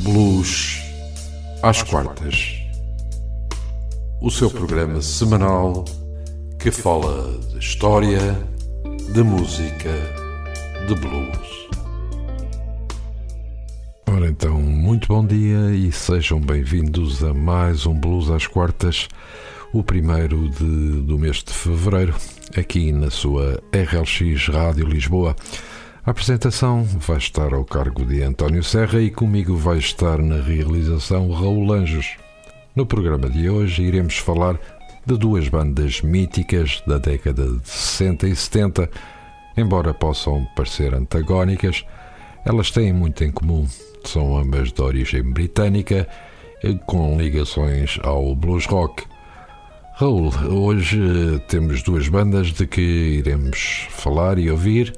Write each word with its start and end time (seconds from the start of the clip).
Blues 0.00 0.78
às 1.62 1.82
quartas. 1.82 2.60
O 4.20 4.30
seu 4.30 4.50
programa 4.50 5.00
semanal 5.00 5.84
que 6.58 6.70
fala 6.70 7.38
de 7.50 7.58
história, 7.58 8.20
de 9.12 9.22
música, 9.22 9.90
de 10.86 10.94
blues. 10.94 11.68
Ora 14.06 14.28
então, 14.28 14.60
muito 14.60 15.08
bom 15.08 15.26
dia 15.26 15.70
e 15.74 15.90
sejam 15.90 16.40
bem-vindos 16.40 17.24
a 17.24 17.32
mais 17.32 17.86
um 17.86 17.94
Blues 17.94 18.30
às 18.30 18.46
quartas, 18.46 19.08
o 19.72 19.82
primeiro 19.82 20.48
de, 20.50 21.00
do 21.02 21.18
mês 21.18 21.42
de 21.42 21.52
fevereiro, 21.52 22.14
aqui 22.56 22.92
na 22.92 23.10
sua 23.10 23.62
RLX 23.72 24.48
Rádio 24.48 24.86
Lisboa. 24.86 25.34
A 26.06 26.12
apresentação 26.12 26.84
vai 26.84 27.18
estar 27.18 27.52
ao 27.52 27.64
cargo 27.64 28.04
de 28.04 28.22
António 28.22 28.62
Serra 28.62 29.02
e 29.02 29.10
comigo 29.10 29.56
vai 29.56 29.78
estar 29.78 30.18
na 30.18 30.40
realização 30.40 31.28
Raul 31.32 31.72
Anjos. 31.72 32.16
No 32.76 32.86
programa 32.86 33.28
de 33.28 33.50
hoje 33.50 33.82
iremos 33.82 34.16
falar 34.16 34.56
de 35.04 35.18
duas 35.18 35.48
bandas 35.48 36.02
míticas 36.02 36.80
da 36.86 36.98
década 36.98 37.50
de 37.50 37.68
60 37.68 38.28
e 38.28 38.36
70. 38.36 38.88
Embora 39.56 39.92
possam 39.92 40.46
parecer 40.54 40.94
antagónicas, 40.94 41.84
elas 42.44 42.70
têm 42.70 42.92
muito 42.92 43.24
em 43.24 43.32
comum. 43.32 43.66
São 44.04 44.38
ambas 44.38 44.70
de 44.70 44.80
origem 44.80 45.24
britânica, 45.24 46.06
com 46.86 47.18
ligações 47.18 47.98
ao 48.04 48.32
blues 48.36 48.64
rock. 48.66 49.02
Raul, 49.94 50.30
hoje 50.48 51.00
temos 51.48 51.82
duas 51.82 52.06
bandas 52.06 52.52
de 52.52 52.64
que 52.64 52.80
iremos 52.80 53.88
falar 53.90 54.38
e 54.38 54.48
ouvir. 54.48 54.96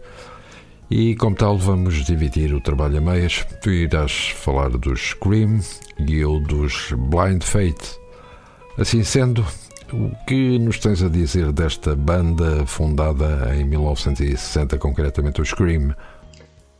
E 0.90 1.14
como 1.16 1.36
tal, 1.36 1.58
vamos 1.58 2.06
dividir 2.06 2.54
o 2.54 2.62
trabalho 2.62 2.96
a 2.96 3.00
meias. 3.00 3.46
Tu 3.62 3.70
irás 3.70 4.30
falar 4.30 4.70
dos 4.70 5.10
Scream 5.10 5.60
e 5.98 6.16
eu 6.16 6.40
dos 6.40 6.92
Blind 6.92 7.42
Fate. 7.42 7.98
Assim 8.78 9.04
sendo, 9.04 9.44
o 9.92 10.10
que 10.26 10.58
nos 10.58 10.78
tens 10.78 11.02
a 11.02 11.08
dizer 11.10 11.52
desta 11.52 11.94
banda 11.94 12.64
fundada 12.64 13.54
em 13.54 13.64
1960, 13.64 14.78
concretamente 14.78 15.42
o 15.42 15.44
Scream? 15.44 15.94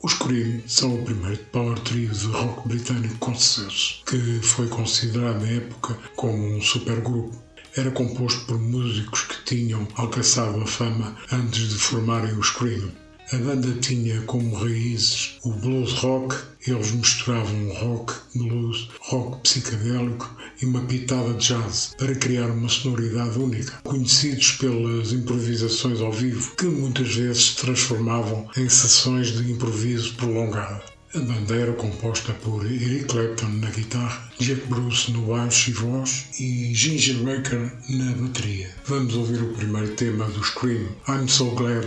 Os 0.03 0.13
Scream 0.13 0.63
são 0.67 0.95
o 0.95 1.05
primeiro 1.05 1.45
power 1.53 1.79
trio 1.81 2.09
de 2.09 2.27
rock 2.29 2.67
britânico 2.67 3.19
com 3.19 3.35
sucesso, 3.35 4.03
que 4.07 4.41
foi 4.43 4.69
considerado 4.69 5.43
na 5.43 5.49
época 5.49 5.95
como 6.17 6.57
um 6.57 6.63
supergrupo. 6.63 7.37
Era 7.77 7.91
composto 7.91 8.47
por 8.47 8.59
músicos 8.59 9.25
que 9.25 9.45
tinham 9.45 9.87
alcançado 9.97 10.63
a 10.63 10.67
fama 10.67 11.15
antes 11.31 11.69
de 11.69 11.75
formarem 11.75 12.33
o 12.33 12.43
Scream. 12.43 12.91
A 13.31 13.37
banda 13.37 13.71
tinha 13.83 14.23
como 14.23 14.55
raízes 14.55 15.37
o 15.45 15.53
blues 15.53 15.93
rock, 15.93 16.35
eles 16.67 16.93
misturavam 16.93 17.69
rock, 17.75 18.15
blues, 18.35 18.89
rock 19.01 19.43
psicadélico 19.43 20.35
e 20.63 20.65
uma 20.65 20.81
pitada 20.81 21.35
de 21.35 21.49
jazz 21.49 21.95
para 21.99 22.15
criar 22.15 22.47
uma 22.47 22.71
sonoridade 22.71 23.39
única, 23.39 23.81
conhecidos 23.85 24.53
pelas 24.53 25.13
improvisações 25.13 26.01
ao 26.01 26.11
vivo, 26.11 26.57
que 26.57 26.65
muitas 26.65 27.15
vezes 27.15 27.49
se 27.49 27.57
transformavam 27.57 28.49
em 28.57 28.67
sessões 28.67 29.37
de 29.37 29.53
improviso 29.53 30.15
prolongada. 30.15 30.83
A 31.15 31.19
banda 31.19 31.55
era 31.55 31.73
composta 31.75 32.33
por 32.33 32.65
Eric 32.65 33.05
Clapton 33.05 33.49
na 33.61 33.71
guitarra, 33.71 34.31
Jack 34.39 34.67
Bruce 34.69 35.11
no 35.11 35.27
baixo 35.27 35.69
e 35.69 35.73
voz 35.75 36.27
e 36.41 36.75
Ginger 36.75 37.17
Baker 37.17 37.73
na 37.91 38.13
bateria. 38.13 38.71
Vamos 38.87 39.15
ouvir 39.15 39.43
o 39.43 39.53
primeiro 39.53 39.95
tema 39.97 40.25
do 40.27 40.43
Scream, 40.43 40.87
I'm 41.09 41.29
So 41.29 41.51
Glad, 41.51 41.87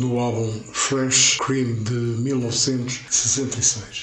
no 0.00 0.18
álbum 0.18 0.50
Fresh 0.72 1.38
Cream 1.38 1.84
de 1.84 1.94
1966. 2.22 4.00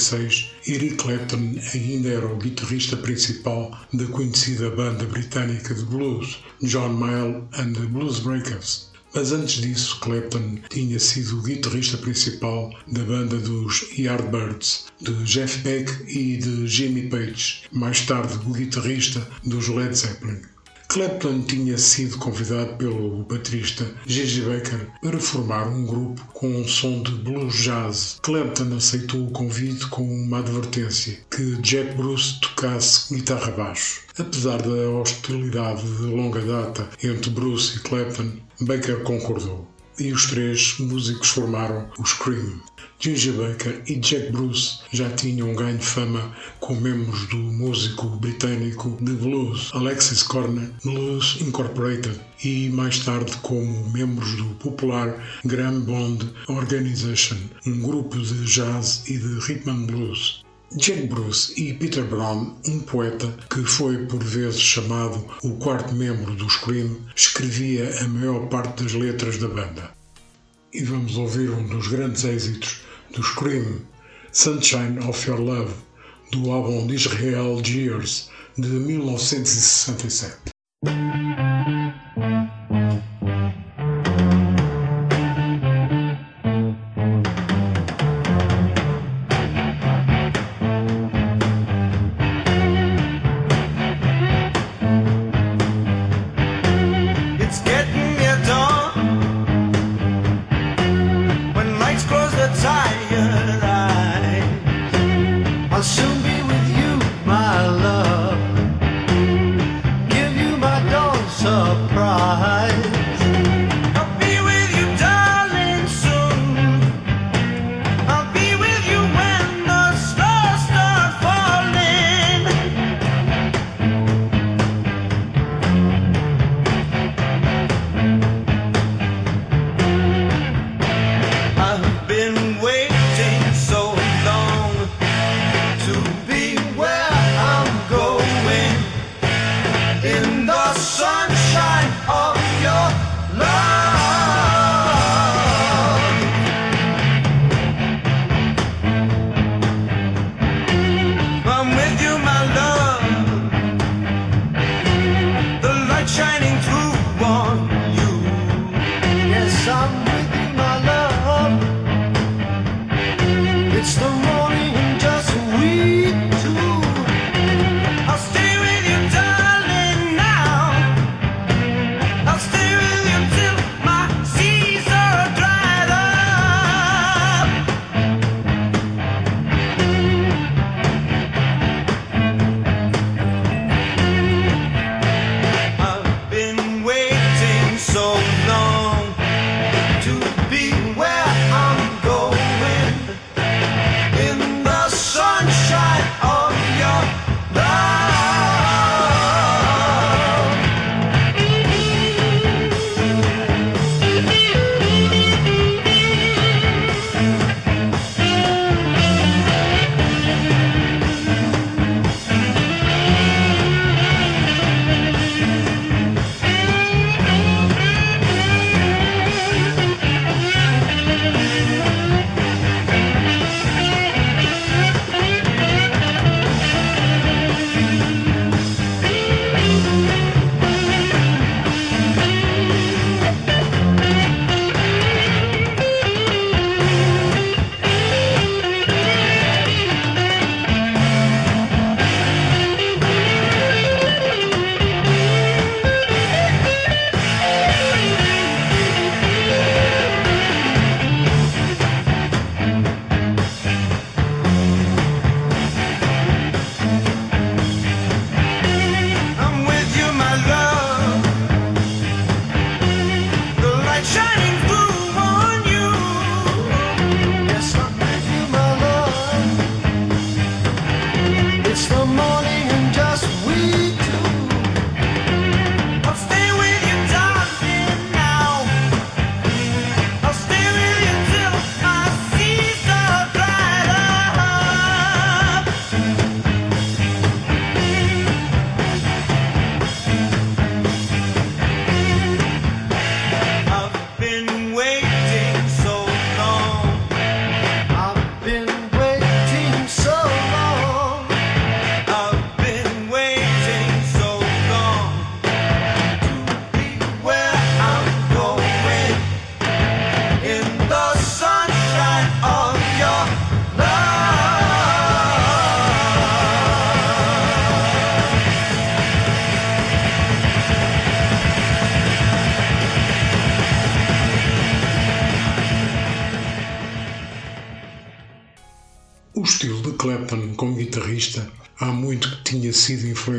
1966, 0.00 0.50
Eric 0.66 0.96
Clapton 0.96 1.60
ainda 1.74 2.08
era 2.08 2.26
o 2.26 2.38
guitarrista 2.38 2.96
principal 2.96 3.78
da 3.92 4.06
conhecida 4.06 4.70
banda 4.70 5.04
britânica 5.04 5.74
de 5.74 5.84
blues, 5.84 6.38
John 6.62 6.94
Mayall 6.94 7.46
and 7.52 7.74
the 7.74 7.86
Blues 7.86 8.20
Breakers. 8.20 8.90
Mas 9.14 9.32
antes 9.32 9.60
disso, 9.60 9.98
Clapton 10.00 10.58
tinha 10.70 10.98
sido 10.98 11.38
o 11.38 11.42
guitarrista 11.42 11.98
principal 11.98 12.72
da 12.86 13.02
banda 13.02 13.36
dos 13.38 13.84
Yardbirds, 13.98 14.86
de 15.00 15.12
Jeff 15.24 15.58
Beck 15.58 15.90
e 16.06 16.36
de 16.36 16.66
Jimmy 16.66 17.08
Page, 17.08 17.64
mais 17.72 18.00
tarde 18.06 18.38
o 18.46 18.52
guitarrista 18.52 19.26
dos 19.44 19.68
Led 19.68 19.94
Zeppelin. 19.94 20.42
Clapton 20.90 21.42
tinha 21.42 21.78
sido 21.78 22.18
convidado 22.18 22.74
pelo 22.74 23.22
baterista 23.22 23.86
Gigi 24.08 24.40
Baker 24.40 24.88
para 25.00 25.20
formar 25.20 25.68
um 25.68 25.86
grupo 25.86 26.20
com 26.32 26.48
um 26.48 26.66
som 26.66 27.00
de 27.04 27.12
blues 27.12 27.54
jazz. 27.54 28.18
Clapton 28.20 28.74
aceitou 28.74 29.24
o 29.24 29.30
convite 29.30 29.86
com 29.86 30.02
uma 30.02 30.40
advertência 30.40 31.20
que 31.30 31.54
Jack 31.62 31.94
Bruce 31.94 32.40
tocasse 32.40 33.14
guitarra 33.14 33.52
baixo. 33.52 34.02
Apesar 34.18 34.60
da 34.60 34.90
hostilidade 34.90 35.84
de 35.84 36.06
longa 36.06 36.40
data 36.40 36.90
entre 37.04 37.30
Bruce 37.30 37.76
e 37.76 37.80
Clapton, 37.82 38.32
Baker 38.60 39.04
concordou 39.04 39.70
e 39.96 40.12
os 40.12 40.26
três 40.26 40.76
músicos 40.80 41.28
formaram 41.28 41.88
os 42.00 42.14
Cream. 42.14 42.60
Ginger 43.02 43.32
Baker 43.32 43.82
e 43.86 43.96
Jack 43.96 44.30
Bruce 44.30 44.80
já 44.92 45.08
tinham 45.08 45.54
ganho 45.54 45.80
fama 45.80 46.36
como 46.60 46.82
membros 46.82 47.26
do 47.28 47.38
músico 47.38 48.06
britânico 48.08 48.94
de 49.00 49.14
blues 49.14 49.70
Alexis 49.72 50.22
Corner 50.22 50.70
Blues 50.84 51.38
Incorporated 51.40 52.20
e 52.44 52.68
mais 52.68 52.98
tarde 52.98 53.34
como 53.38 53.88
membros 53.90 54.36
do 54.36 54.44
popular 54.56 55.18
Graham 55.46 55.80
Bond 55.80 56.30
Organization, 56.46 57.38
um 57.66 57.80
grupo 57.80 58.18
de 58.18 58.44
jazz 58.44 59.02
e 59.08 59.16
de 59.16 59.38
rhythm 59.46 59.70
and 59.70 59.86
blues. 59.86 60.42
Jack 60.76 61.06
Bruce 61.06 61.58
e 61.58 61.72
Peter 61.72 62.04
Brown, 62.04 62.54
um 62.66 62.80
poeta 62.80 63.34
que 63.48 63.64
foi 63.64 64.04
por 64.08 64.22
vezes 64.22 64.60
chamado 64.60 65.24
o 65.42 65.52
quarto 65.56 65.94
membro 65.94 66.34
dos 66.34 66.56
Cream, 66.56 66.98
escrevia 67.16 67.98
a 68.02 68.08
maior 68.08 68.46
parte 68.48 68.82
das 68.82 68.92
letras 68.92 69.38
da 69.38 69.48
banda. 69.48 69.90
E 70.72 70.84
vamos 70.84 71.16
ouvir 71.16 71.50
um 71.50 71.66
dos 71.66 71.88
grandes 71.88 72.24
êxitos 72.24 72.89
dos 73.12 73.30
Cream, 73.34 73.86
Sunshine 74.32 74.98
of 75.08 75.26
Your 75.26 75.40
Love, 75.40 75.74
do 76.30 76.50
álbum 76.50 76.86
de 76.86 76.94
Israel 76.94 77.60
Gears 77.62 78.30
de 78.56 78.68
1967. 78.68 80.50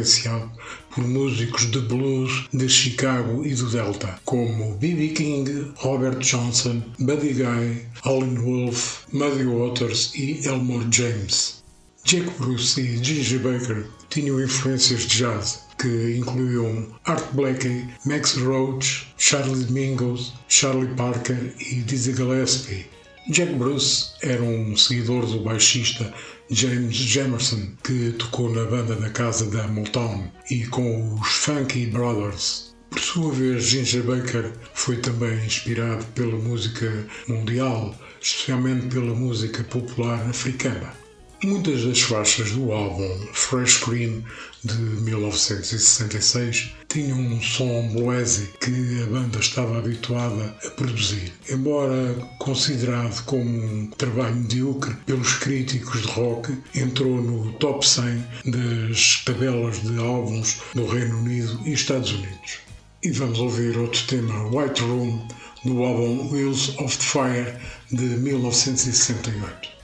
Influenciado 0.01 0.51
por 0.89 1.07
músicos 1.07 1.69
de 1.69 1.79
blues 1.79 2.47
de 2.51 2.67
Chicago 2.67 3.45
e 3.45 3.53
do 3.53 3.69
Delta, 3.69 4.19
como 4.25 4.75
B.B. 4.75 5.09
King, 5.09 5.71
Robert 5.77 6.19
Johnson, 6.19 6.81
Buddy 6.99 7.33
Guy, 7.33 7.85
Howlin' 8.03 8.41
Wolf, 8.41 9.05
Muddy 9.13 9.45
Waters 9.45 10.11
e 10.15 10.45
Elmore 10.45 10.87
James. 10.91 11.61
Jack 12.03 12.27
Bruce 12.39 12.81
e 12.81 13.03
Ginger 13.03 13.39
Baker 13.39 13.85
tinham 14.09 14.41
influências 14.41 15.03
de 15.03 15.19
jazz, 15.19 15.61
que 15.79 16.15
incluíam 16.17 16.87
Art 17.05 17.25
Blakey, 17.33 17.87
Max 18.05 18.35
Roach, 18.37 19.07
Charlie 19.17 19.71
Mingus, 19.71 20.33
Charlie 20.47 20.93
Parker 20.95 21.53
e 21.59 21.75
Dizzy 21.75 22.15
Gillespie. 22.15 22.87
Jack 23.29 23.53
Bruce 23.53 24.13
era 24.23 24.41
um 24.41 24.75
seguidor 24.75 25.27
do 25.27 25.41
baixista 25.41 26.11
James 26.53 26.93
Jamerson, 26.93 27.69
que 27.81 28.11
tocou 28.19 28.53
na 28.53 28.65
banda 28.65 28.93
da 28.97 29.09
casa 29.09 29.49
da 29.49 29.69
Motown 29.69 30.29
e 30.49 30.67
com 30.67 31.15
os 31.15 31.27
Funky 31.29 31.85
Brothers. 31.85 32.75
Por 32.89 32.99
sua 32.99 33.31
vez, 33.31 33.63
Ginger 33.63 34.03
Baker 34.03 34.51
foi 34.73 34.97
também 34.97 35.45
inspirado 35.45 36.03
pela 36.07 36.35
música 36.35 37.07
mundial, 37.25 37.95
especialmente 38.21 38.87
pela 38.87 39.15
música 39.15 39.63
popular 39.63 40.29
africana. 40.29 40.93
Muitas 41.41 41.85
das 41.85 42.01
faixas 42.01 42.51
do 42.51 42.73
álbum 42.73 43.27
Fresh 43.31 43.85
Green 43.85 44.21
de 44.61 44.75
1966 44.75 46.73
tinham 46.91 47.17
um 47.17 47.41
som 47.41 47.87
bluesy 47.93 48.49
que 48.59 49.03
a 49.03 49.05
banda 49.05 49.39
estava 49.39 49.77
habituada 49.77 50.53
a 50.65 50.69
produzir. 50.71 51.31
Embora 51.49 52.13
considerado 52.37 53.23
como 53.23 53.43
um 53.43 53.87
trabalho 53.97 54.35
medíocre 54.35 54.93
pelos 55.05 55.35
críticos 55.35 56.01
de 56.01 56.07
rock, 56.07 56.53
entrou 56.75 57.21
no 57.21 57.53
top 57.53 57.87
100 57.87 58.25
das 58.45 59.23
tabelas 59.23 59.81
de 59.81 59.97
álbuns 59.99 60.59
do 60.75 60.85
Reino 60.85 61.19
Unido 61.19 61.61
e 61.65 61.71
Estados 61.71 62.11
Unidos. 62.11 62.59
E 63.01 63.09
vamos 63.11 63.39
ouvir 63.39 63.77
outro 63.77 64.05
tema, 64.07 64.47
White 64.49 64.81
Room, 64.81 65.27
do 65.63 65.83
álbum 65.83 66.29
Wheels 66.29 66.77
of 66.77 66.95
Fire 66.97 67.55
de 67.89 68.03
1968. 68.03 69.80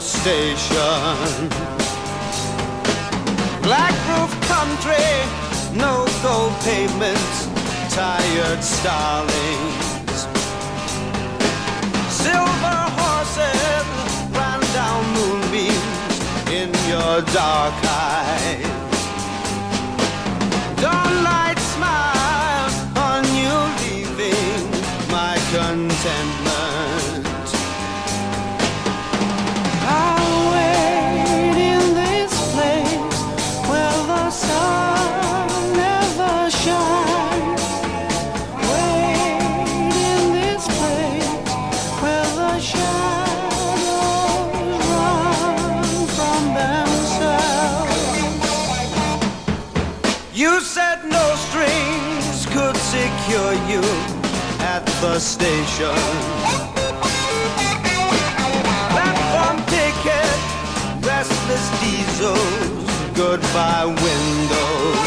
Station. 0.00 1.48
Black 3.62 3.94
roof 4.08 4.32
country, 4.48 5.10
no 5.74 6.06
gold 6.22 6.52
pavements, 6.60 7.48
tired 7.94 8.62
starlings. 8.62 10.16
Silver 12.08 12.80
horses 12.98 14.06
ran 14.36 14.60
down 14.78 15.02
moonbeams 15.16 16.14
in 16.50 16.68
your 16.88 17.22
dark 17.32 17.74
eyes. 17.84 18.66
Dawnlight 20.76 21.10
smile 21.28 21.49
you 50.50 50.60
said 50.60 50.98
no 51.04 51.26
strings 51.46 52.46
could 52.54 52.76
secure 52.76 53.52
you 53.70 53.82
at 54.74 54.84
the 55.00 55.18
station. 55.18 55.98
Platform 58.94 59.58
ticket, 59.74 60.38
restless 61.06 61.66
diesels, 61.80 62.90
goodbye 63.14 63.86
windows. 64.06 65.00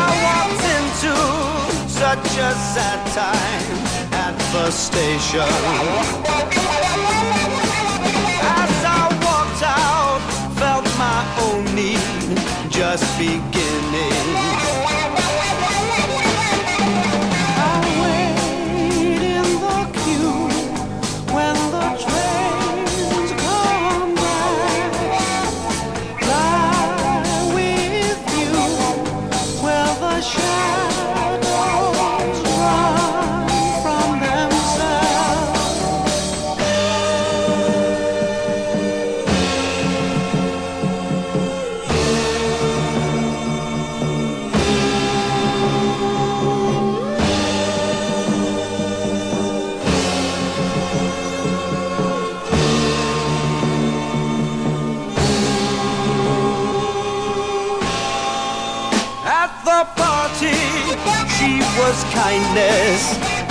I 0.00 0.04
walked 0.26 0.64
into 0.78 1.14
such 2.02 2.30
a 2.48 2.52
sad 2.72 3.00
time 3.22 3.78
at 4.24 4.34
the 4.54 4.70
station. 4.70 5.54
As 8.60 8.74
I 8.98 9.04
walked 9.26 9.62
out, 9.84 10.22
felt 10.60 10.86
my 11.06 11.20
own 11.44 11.64
need 11.74 12.37
just 12.78 13.18
beginning. 13.18 14.67
Was 61.88 62.04
kindness 62.12 63.02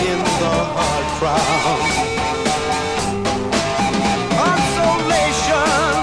in 0.10 0.20
the 0.42 0.58
hard 0.76 1.08
crowd. 1.18 1.90
Consolation 4.38 5.98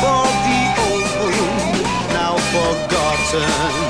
for 0.00 0.24
the 0.44 0.60
old 0.84 1.08
wound 1.16 1.80
now 2.12 2.34
forgotten. 2.52 3.80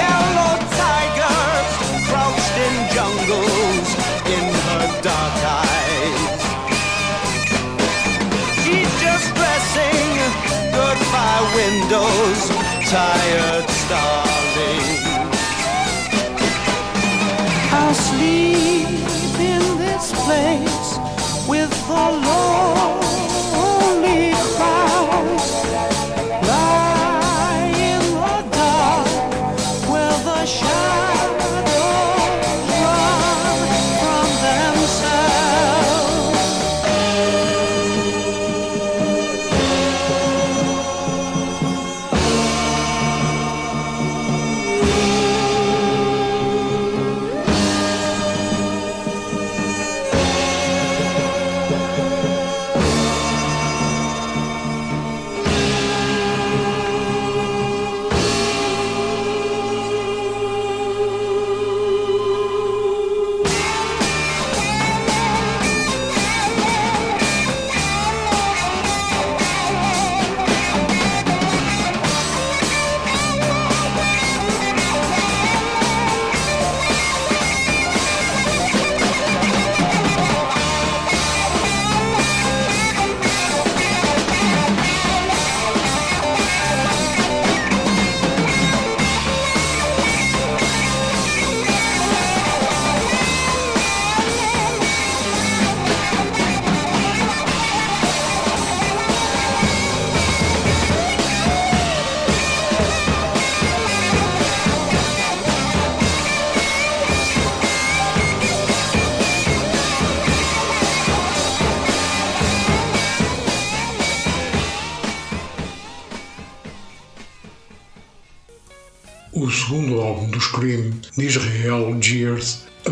Yellow 0.00 0.54
tigers 0.76 1.72
crouched 2.08 2.56
in 2.66 2.74
jungles 2.96 3.88
in 4.36 4.44
her 4.66 4.86
dark 5.08 5.36
eyes. 5.64 6.40
She's 8.60 8.92
just 9.04 9.26
dressing 9.38 10.04
goodbye 10.76 11.44
windows, 11.56 12.40
tired 12.92 13.19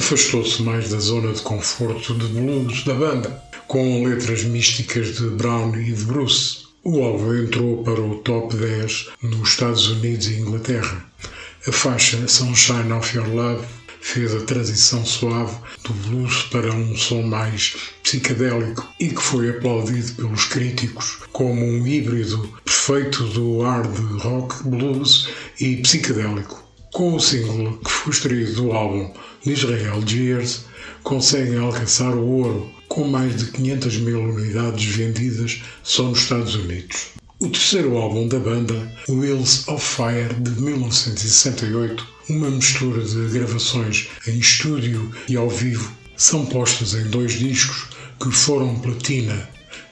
afastou-se 0.08 0.62
mais 0.62 0.88
da 0.88 0.98
zona 0.98 1.34
de 1.34 1.42
conforto 1.42 2.14
de 2.14 2.28
blues 2.28 2.82
da 2.82 2.94
banda, 2.94 3.42
com 3.66 4.02
letras 4.06 4.42
místicas 4.42 5.18
de 5.18 5.28
Brown 5.28 5.76
e 5.76 5.92
de 5.92 6.02
Bruce. 6.06 6.64
O 6.82 7.04
álbum 7.04 7.34
entrou 7.34 7.84
para 7.84 8.00
o 8.00 8.14
top 8.20 8.56
10 8.56 9.08
nos 9.22 9.50
Estados 9.50 9.86
Unidos 9.88 10.28
e 10.28 10.40
Inglaterra. 10.40 11.04
A 11.66 11.72
faixa 11.72 12.26
Sunshine 12.26 12.90
of 12.90 13.14
Your 13.14 13.28
Love 13.28 13.66
fez 14.00 14.34
a 14.34 14.40
transição 14.40 15.04
suave 15.04 15.54
do 15.84 15.92
blues 15.92 16.44
para 16.44 16.72
um 16.72 16.96
som 16.96 17.20
mais 17.20 17.76
psicadélico 18.02 18.88
e 18.98 19.08
que 19.08 19.22
foi 19.22 19.50
aplaudido 19.50 20.10
pelos 20.14 20.46
críticos 20.46 21.18
como 21.32 21.62
um 21.62 21.86
híbrido 21.86 22.48
perfeito 22.64 23.24
do 23.24 23.60
hard 23.60 23.94
rock, 24.22 24.62
blues 24.66 25.28
e 25.60 25.76
psicadélico. 25.76 26.67
Com 26.98 27.14
o 27.14 27.20
single 27.20 27.78
que 27.78 27.90
foi 27.92 28.12
extraído 28.12 28.54
do 28.54 28.72
álbum 28.72 29.08
Israel 29.46 30.02
Gears, 30.04 30.64
conseguem 31.04 31.56
alcançar 31.56 32.12
o 32.12 32.26
ouro 32.26 32.68
com 32.88 33.06
mais 33.06 33.36
de 33.36 33.52
500 33.52 33.98
mil 33.98 34.20
unidades 34.20 34.84
vendidas 34.96 35.62
só 35.84 36.02
nos 36.02 36.22
Estados 36.22 36.56
Unidos. 36.56 37.10
O 37.38 37.48
terceiro 37.50 37.96
álbum 37.96 38.26
da 38.26 38.40
banda, 38.40 38.74
Wheels 39.08 39.68
of 39.68 39.80
Fire, 39.80 40.34
de 40.40 40.60
1968, 40.60 42.04
uma 42.30 42.50
mistura 42.50 43.00
de 43.04 43.28
gravações 43.28 44.08
em 44.26 44.36
estúdio 44.36 45.08
e 45.28 45.36
ao 45.36 45.48
vivo, 45.48 45.92
são 46.16 46.46
postas 46.46 46.94
em 46.94 47.04
dois 47.04 47.34
discos 47.38 47.90
que 48.18 48.32
foram 48.32 48.74
platina 48.80 49.48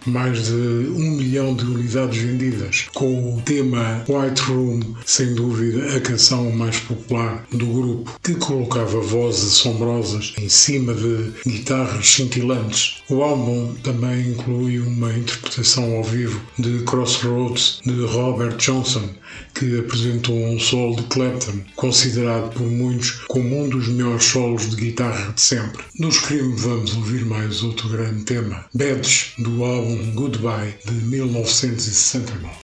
mais 0.07 0.47
de 0.47 0.53
um 0.53 1.11
milhão 1.17 1.55
de 1.55 1.65
unidades 1.65 2.23
vendidas, 2.23 2.87
com 2.95 3.35
o 3.35 3.43
tema 3.43 4.05
White 4.09 4.43
Room, 4.43 4.81
sem 5.05 5.35
dúvida 5.35 5.97
a 5.97 6.01
canção 6.01 6.51
mais 6.53 6.79
popular 6.81 7.45
do 7.53 7.67
grupo, 7.67 8.19
que 8.23 8.35
colocava 8.35 9.01
vozes 9.01 9.53
assombrosas 9.53 10.35
em 10.39 10.49
cima 10.49 10.95
de 10.95 11.33
guitarras 11.47 12.09
cintilantes. 12.09 13.03
O 13.09 13.23
álbum 13.23 13.75
também 13.83 14.31
inclui 14.31 14.79
uma 14.79 15.13
interpretação 15.13 15.97
ao 15.97 16.05
vivo 16.05 16.41
de 16.59 16.81
Crossroads 16.85 17.81
de 17.85 18.05
Robert 18.07 18.57
Johnson, 18.57 19.09
que 19.55 19.79
apresentou 19.79 20.37
um 20.37 20.59
solo 20.59 20.97
de 20.97 21.03
Clapton, 21.05 21.61
considerado 21.75 22.53
por 22.53 22.67
muitos 22.67 23.11
como 23.29 23.65
um 23.65 23.69
dos 23.69 23.89
melhores 23.89 24.25
solos 24.25 24.71
de 24.71 24.77
guitarra 24.77 25.33
de 25.33 25.41
sempre. 25.41 25.85
No 25.99 26.11
Scream 26.11 26.55
vamos 26.57 26.95
ouvir 26.95 27.25
mais 27.25 27.63
outro 27.63 27.89
grande 27.89 28.25
tema, 28.25 28.65
Badge, 28.75 29.33
do 29.39 29.65
álbum 29.65 30.15
Goodbye, 30.15 30.75
de 30.85 30.93
1969. 30.93 32.67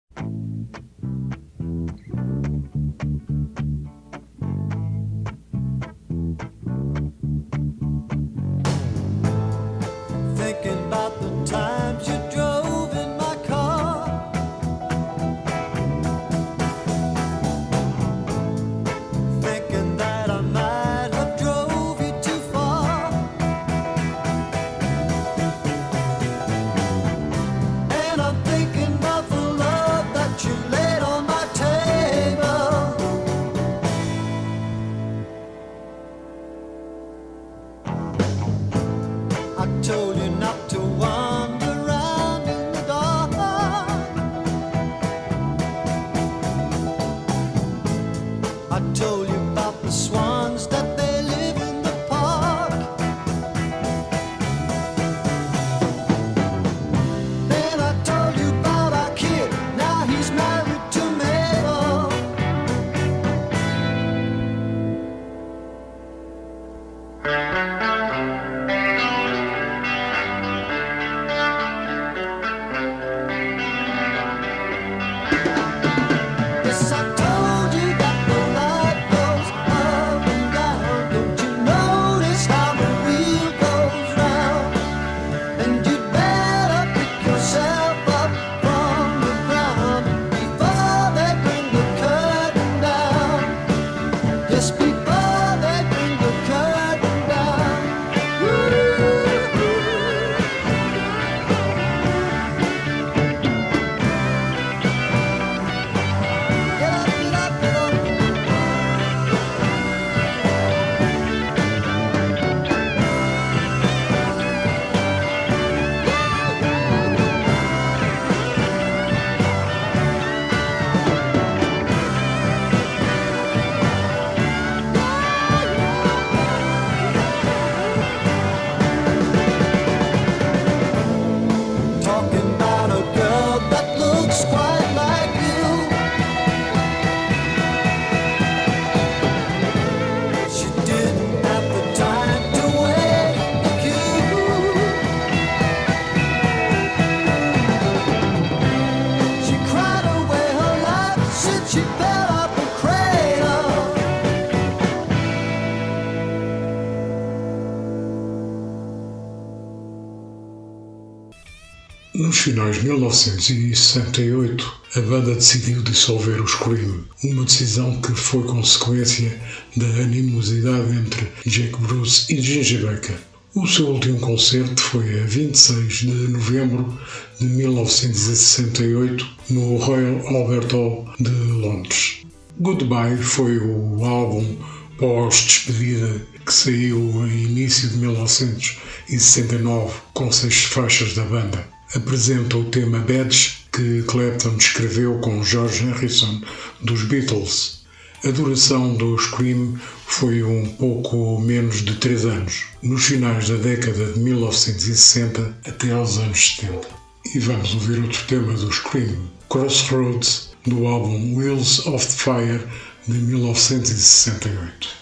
Finais 162.40 162.76
de 162.76 162.84
1968, 162.84 164.80
a 164.96 165.00
banda 165.02 165.34
decidiu 165.34 165.82
dissolver 165.82 166.40
o 166.40 166.48
Scream, 166.48 167.04
uma 167.22 167.44
decisão 167.44 168.00
que 168.00 168.12
foi 168.12 168.42
consequência 168.44 169.38
da 169.76 169.86
animosidade 169.86 170.90
entre 170.96 171.28
Jake 171.44 171.76
Bruce 171.80 172.32
e 172.32 172.40
Ginger 172.40 172.86
Baker. 172.86 173.16
O 173.54 173.66
seu 173.66 173.88
último 173.88 174.18
concerto 174.20 174.80
foi 174.80 175.20
a 175.20 175.24
26 175.26 175.92
de 175.92 176.06
novembro 176.28 176.98
de 177.38 177.44
1968 177.46 179.26
no 179.50 179.76
Royal 179.76 180.26
Albert 180.28 180.72
Hall 180.72 181.12
de 181.20 181.30
Londres. 181.30 182.22
Goodbye 182.58 183.18
foi 183.18 183.58
o 183.58 184.02
álbum 184.02 184.56
pós-despedida 184.96 186.26
que 186.46 186.54
saiu 186.54 187.26
em 187.26 187.42
início 187.42 187.90
de 187.90 187.98
1969 187.98 189.92
com 190.14 190.32
seis 190.32 190.64
faixas 190.64 191.14
da 191.14 191.24
banda 191.24 191.79
apresenta 191.94 192.56
o 192.56 192.64
tema 192.66 192.98
Badge 193.00 193.60
que 193.72 194.02
Clapton 194.02 194.56
escreveu 194.56 195.18
com 195.18 195.42
George 195.42 195.84
Harrison 195.84 196.40
dos 196.80 197.02
Beatles. 197.04 197.80
A 198.24 198.30
duração 198.30 198.94
do 198.94 199.16
Scream 199.18 199.78
foi 200.06 200.42
um 200.42 200.66
pouco 200.74 201.40
menos 201.40 201.82
de 201.82 201.94
três 201.96 202.24
anos, 202.24 202.66
nos 202.82 203.04
finais 203.04 203.48
da 203.48 203.56
década 203.56 204.12
de 204.12 204.20
1960 204.20 205.56
até 205.66 205.92
aos 205.92 206.18
anos 206.18 206.56
70. 206.60 206.86
E 207.34 207.38
vamos 207.38 207.74
ouvir 207.74 208.00
outro 208.02 208.22
tema 208.26 208.52
do 208.52 208.70
Scream, 208.70 209.16
Crossroads, 209.48 210.50
do 210.66 210.86
álbum 210.86 211.36
Wheels 211.36 211.86
of 211.86 212.06
Fire 212.06 212.60
de 213.08 213.18
1968. 213.18 214.99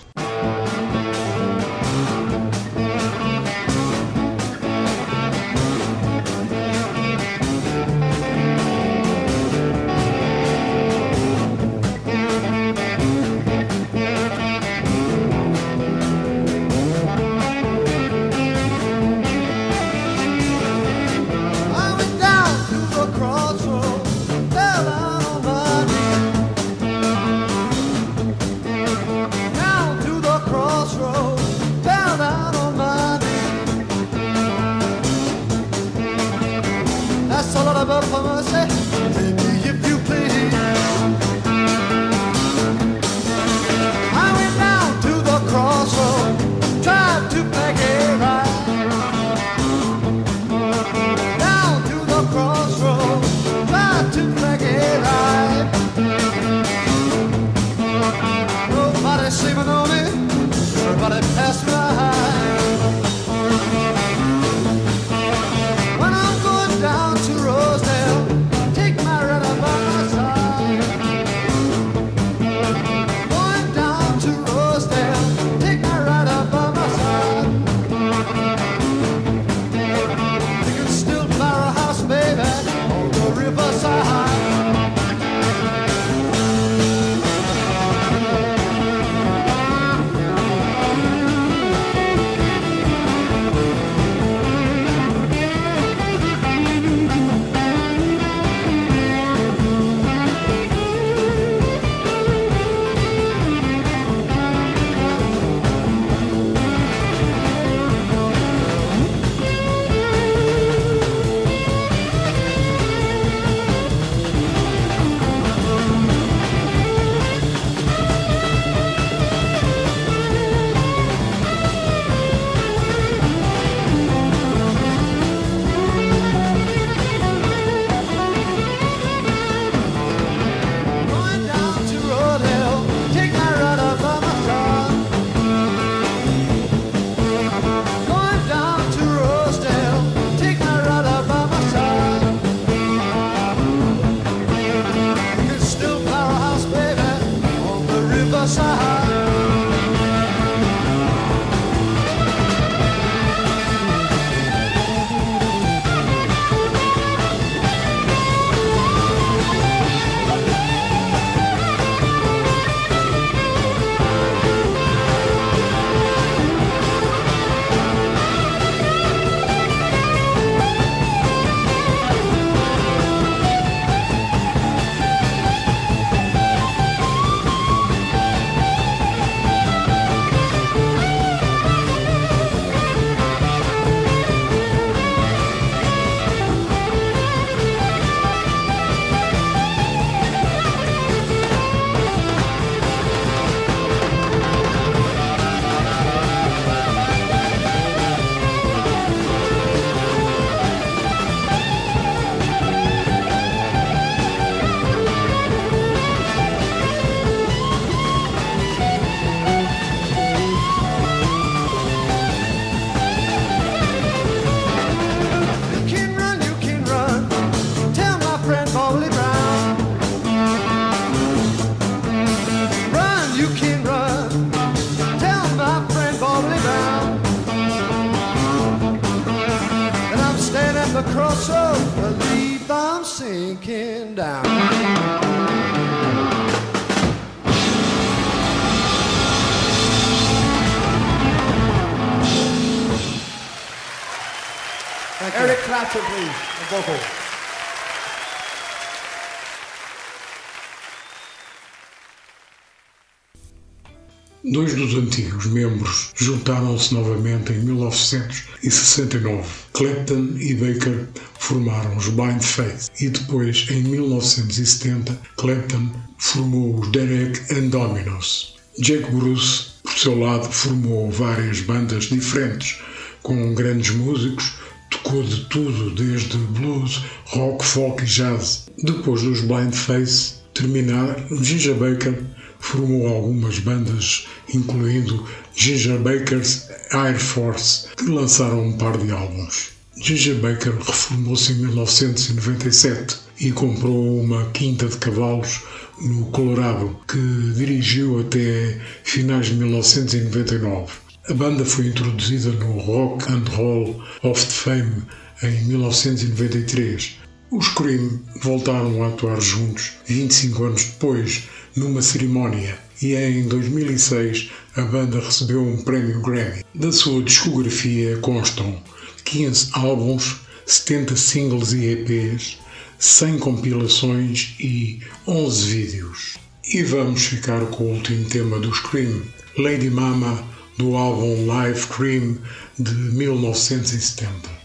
membros 255.49 256.11
juntaram-se 256.15 256.95
novamente 256.95 257.53
em 257.53 257.59
1969. 257.59 259.49
Clapton 259.73 260.37
e 260.39 260.55
Baker 260.55 261.07
formaram 261.39 261.97
os 261.97 262.09
Blind 262.09 262.43
Faith 262.43 262.89
e 263.01 263.09
depois, 263.09 263.67
em 263.71 263.83
1970, 263.83 265.19
Clapton 265.37 265.91
formou 266.19 266.79
os 266.81 266.89
Derek 266.91 267.41
and 267.55 267.69
Dominos. 267.69 268.57
Jack 268.79 269.11
Bruce, 269.11 269.73
por 269.83 269.93
seu 269.99 270.19
lado, 270.19 270.49
formou 270.51 271.11
várias 271.11 271.61
bandas 271.61 272.05
diferentes 272.05 272.79
com 273.23 273.55
grandes 273.55 273.91
músicos, 273.95 274.55
tocou 274.91 275.23
de 275.23 275.45
tudo, 275.47 275.91
desde 275.91 276.37
blues, 276.37 277.03
rock, 277.27 277.65
folk 277.65 278.03
e 278.03 278.07
jazz. 278.07 278.67
Depois 278.83 279.23
dos 279.23 279.41
Blind 279.41 279.73
Faith 279.73 280.39
terminar, 280.55 281.17
Ginger 281.43 281.75
Baker 281.75 282.23
formou 282.61 283.07
algumas 283.07 283.59
bandas, 283.59 284.27
incluindo 284.53 285.27
Ginger 285.55 285.99
Baker's 285.99 286.69
Air 286.93 287.19
Force, 287.19 287.89
que 287.97 288.07
lançaram 288.07 288.67
um 288.67 288.77
par 288.77 288.97
de 288.97 289.11
álbuns. 289.11 289.71
Ginger 290.01 290.37
Baker 290.37 290.75
reformou-se 290.77 291.53
em 291.53 291.57
1997 291.57 293.17
e 293.41 293.51
comprou 293.51 294.21
uma 294.21 294.45
quinta 294.51 294.87
de 294.87 294.97
cavalos 294.97 295.61
no 296.01 296.27
Colorado, 296.27 296.97
que 297.09 297.19
dirigiu 297.57 298.21
até 298.21 298.81
finais 299.03 299.47
de 299.47 299.55
1999. 299.55 300.93
A 301.29 301.35
banda 301.35 301.65
foi 301.65 301.89
introduzida 301.89 302.51
no 302.51 302.79
Rock 302.79 303.31
and 303.31 303.45
Roll 303.51 304.01
of 304.23 304.47
Fame 304.47 305.03
em 305.43 305.65
1993. 305.65 307.19
Os 307.51 307.69
Cream 307.69 308.21
voltaram 308.43 309.03
a 309.03 309.09
atuar 309.09 309.41
juntos 309.41 309.93
25 310.07 310.65
anos 310.65 310.85
depois, 310.85 311.43
numa 311.79 312.03
cerimónia, 312.03 312.79
e 313.01 313.15
em 313.15 313.47
2006 313.47 314.51
a 314.77 314.83
banda 314.83 315.21
recebeu 315.21 315.63
um 315.63 315.83
prémio 315.83 316.21
Grammy. 316.21 316.65
Da 316.75 316.91
sua 316.93 317.23
discografia 317.23 318.17
constam 318.19 318.83
15 319.25 319.71
álbuns, 319.73 320.41
70 320.67 321.17
singles 321.17 321.73
e 321.73 321.87
EPs, 321.87 322.59
100 322.99 323.39
compilações 323.39 324.55
e 324.59 325.01
11 325.27 325.65
vídeos. 325.67 326.37
E 326.73 326.83
vamos 326.83 327.23
ficar 327.23 327.65
com 327.67 327.85
o 327.85 327.95
último 327.95 328.25
tema 328.27 328.59
do 328.59 328.75
Scream, 328.75 329.23
Lady 329.57 329.89
Mama, 329.89 330.45
do 330.77 330.97
álbum 330.97 331.47
Live 331.47 331.87
Cream 331.87 332.37
de 332.79 332.95
1970. 332.95 334.58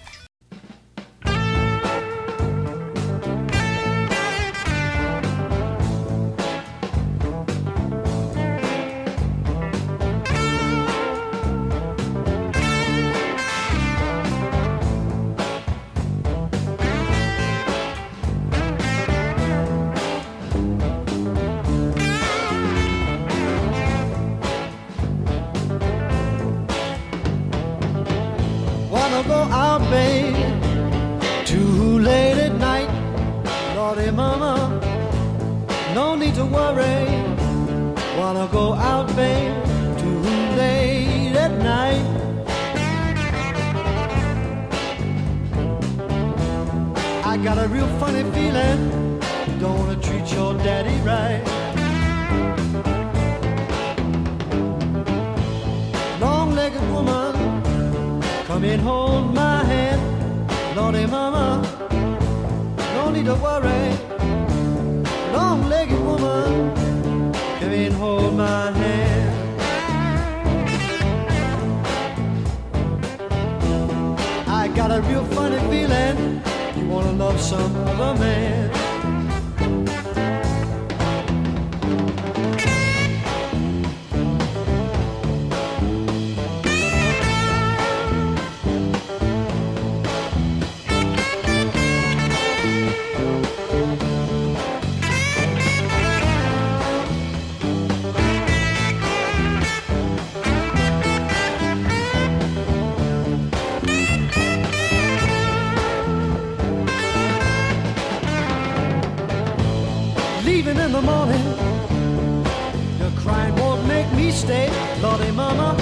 Lordy 115.23 115.37
Mama. 115.37 115.77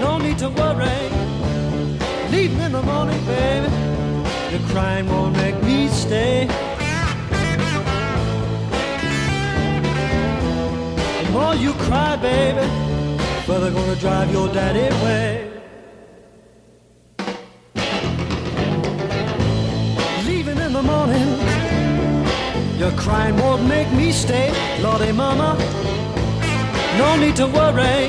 No 0.00 0.18
need 0.18 0.38
to 0.38 0.48
worry. 0.48 1.10
Leaving 2.30 2.60
in 2.60 2.72
the 2.72 2.82
morning, 2.82 3.20
baby. 3.26 3.68
Your 4.52 4.60
crying 4.70 5.08
won't 5.08 5.36
make 5.36 5.60
me 5.64 5.88
stay. 5.88 6.46
The 11.22 11.30
more 11.32 11.54
you 11.56 11.72
cry, 11.72 12.16
baby, 12.16 12.66
further 13.44 13.72
gonna 13.72 13.96
drive 13.96 14.30
your 14.30 14.48
daddy 14.54 14.86
away. 14.98 15.50
Leaving 20.26 20.58
in 20.58 20.72
the 20.72 20.82
morning. 20.82 21.28
Your 22.78 22.92
crying 22.92 23.36
won't 23.38 23.66
make 23.66 23.90
me 23.92 24.12
stay, 24.12 24.52
Lordy 24.80 25.10
Mama. 25.10 25.95
No 26.98 27.16
need 27.16 27.36
to 27.36 27.46
worry. 27.46 28.08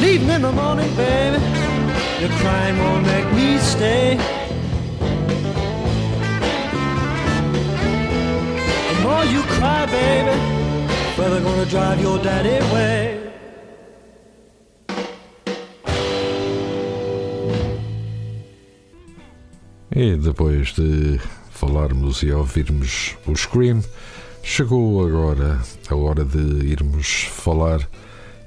Leaving 0.00 0.30
in 0.30 0.42
the 0.42 0.52
morning, 0.52 0.94
baby. 0.96 1.38
Your 2.20 2.30
crying 2.40 2.78
won't 2.78 3.04
make 3.06 3.32
me 3.32 3.58
stay. 3.58 4.16
The 8.88 9.00
more 9.02 9.24
you 9.24 9.42
cry, 9.42 9.86
baby, 9.86 10.34
further 11.16 11.40
gonna 11.40 11.66
drive 11.66 12.00
your 12.00 12.18
daddy 12.18 12.56
away. 12.66 13.18
E 19.94 20.16
depois 20.16 20.72
de 20.72 21.18
falarmos 21.50 22.22
e 22.22 22.30
ouvirmos 22.30 23.16
o 23.26 23.34
Scream, 23.34 23.82
chegou 24.48 25.06
agora 25.06 25.60
a 25.90 25.94
hora 25.94 26.24
de 26.24 26.66
irmos 26.66 27.24
falar 27.24 27.86